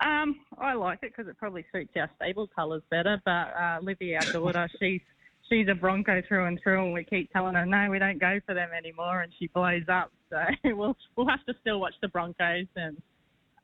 Um, 0.00 0.40
I 0.58 0.74
like 0.74 0.98
it 1.02 1.12
because 1.16 1.30
it 1.30 1.38
probably 1.38 1.64
suits 1.72 1.92
our 1.96 2.10
stable 2.16 2.48
colours 2.48 2.82
better. 2.90 3.20
But 3.24 3.30
uh, 3.30 3.78
Livy, 3.82 4.16
our 4.16 4.32
daughter, 4.32 4.68
she's 4.80 5.00
she's 5.48 5.68
a 5.68 5.74
Bronco 5.74 6.20
through 6.26 6.46
and 6.46 6.58
through, 6.62 6.84
and 6.84 6.92
we 6.92 7.04
keep 7.04 7.32
telling 7.32 7.54
her 7.54 7.64
no, 7.64 7.88
we 7.90 7.98
don't 7.98 8.18
go 8.18 8.40
for 8.46 8.54
them 8.54 8.70
anymore, 8.76 9.22
and 9.22 9.32
she 9.38 9.48
blows 9.48 9.88
up. 9.88 10.10
So 10.34 10.74
we'll 10.74 10.96
we'll 11.14 11.28
have 11.28 11.44
to 11.46 11.54
still 11.60 11.78
watch 11.78 11.94
the 12.02 12.08
Broncos 12.08 12.66
and 12.74 13.00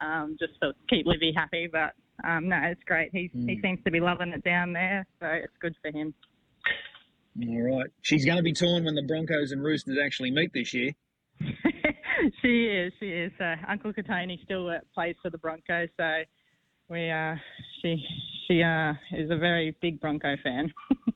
um, 0.01 0.37
just 0.38 0.53
to 0.62 0.73
keep 0.88 1.05
Livy 1.05 1.33
happy. 1.35 1.66
But 1.66 1.95
um, 2.23 2.49
no, 2.49 2.59
it's 2.62 2.85
great. 2.85 3.11
He 3.12 3.29
mm. 3.35 3.49
he 3.49 3.61
seems 3.61 3.83
to 3.85 3.90
be 3.90 3.99
loving 3.99 4.29
it 4.29 4.45
down 4.45 4.73
there, 4.73 5.05
so 5.19 5.27
it's 5.27 5.57
good 5.61 5.75
for 5.83 5.90
him. 5.90 6.14
All 7.43 7.77
right, 7.77 7.90
she's 8.03 8.25
going 8.25 8.37
to 8.37 8.45
be 8.45 8.53
torn 8.53 8.85
when 8.85 8.95
the 8.95 9.03
Broncos 9.03 9.51
and 9.51 9.64
Roosters 9.64 9.99
actually 10.01 10.31
meet 10.31 10.53
this 10.53 10.73
year. 10.73 10.93
she 12.42 12.66
is, 12.66 12.92
she 13.00 13.06
is. 13.06 13.33
Uh, 13.40 13.56
Uncle 13.68 13.92
Kotoni 13.92 14.42
still 14.44 14.68
uh, 14.68 14.78
plays 14.94 15.16
for 15.22 15.30
the 15.30 15.38
Broncos, 15.38 15.88
so 15.98 16.22
we 16.88 17.11
uh, 17.11 17.37
she 17.80 18.04
she 18.46 18.62
uh, 18.62 18.94
is 19.12 19.30
a 19.30 19.37
very 19.37 19.76
big 19.80 20.00
Bronco 20.00 20.37
fan. 20.42 20.72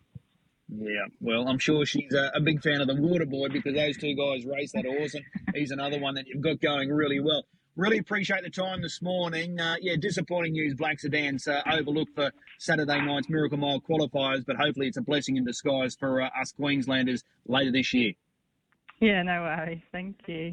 Yeah, 0.76 1.06
well, 1.20 1.46
I'm 1.46 1.58
sure 1.58 1.86
she's 1.86 2.12
a, 2.12 2.32
a, 2.34 2.40
big 2.40 2.60
fan 2.60 2.80
of 2.80 2.88
the 2.88 2.96
Water 2.96 3.26
Boy 3.26 3.48
because 3.48 3.74
those 3.74 3.96
two 3.96 4.14
guys 4.16 4.44
race 4.44 4.72
that 4.72 4.84
horse, 4.84 5.14
and 5.14 5.24
he's 5.54 5.70
another 5.70 6.00
one 6.00 6.14
that 6.14 6.26
you've 6.26 6.42
got 6.42 6.60
going 6.60 6.90
really 6.90 7.20
well. 7.20 7.44
Really 7.76 7.98
appreciate 7.98 8.42
the 8.42 8.50
time 8.50 8.82
this 8.82 9.00
morning. 9.00 9.60
Uh, 9.60 9.76
yeah, 9.80 9.94
disappointing 9.96 10.52
news, 10.52 10.74
Black 10.74 10.98
Sedan's 10.98 11.46
uh, 11.46 11.62
overlooked 11.70 12.14
for 12.16 12.32
Saturday 12.58 13.00
night's 13.00 13.28
Miracle 13.28 13.58
Mile 13.58 13.80
qualifiers, 13.80 14.44
but 14.44 14.56
hopefully 14.56 14.88
it's 14.88 14.96
a 14.96 15.02
blessing 15.02 15.36
in 15.36 15.44
disguise 15.44 15.94
for 15.94 16.20
uh, 16.20 16.30
us 16.40 16.52
Queenslanders 16.52 17.22
later 17.46 17.70
this 17.70 17.94
year. 17.94 18.14
Yeah, 19.00 19.22
no 19.22 19.42
worries. 19.42 19.82
Thank 19.92 20.16
you. 20.26 20.52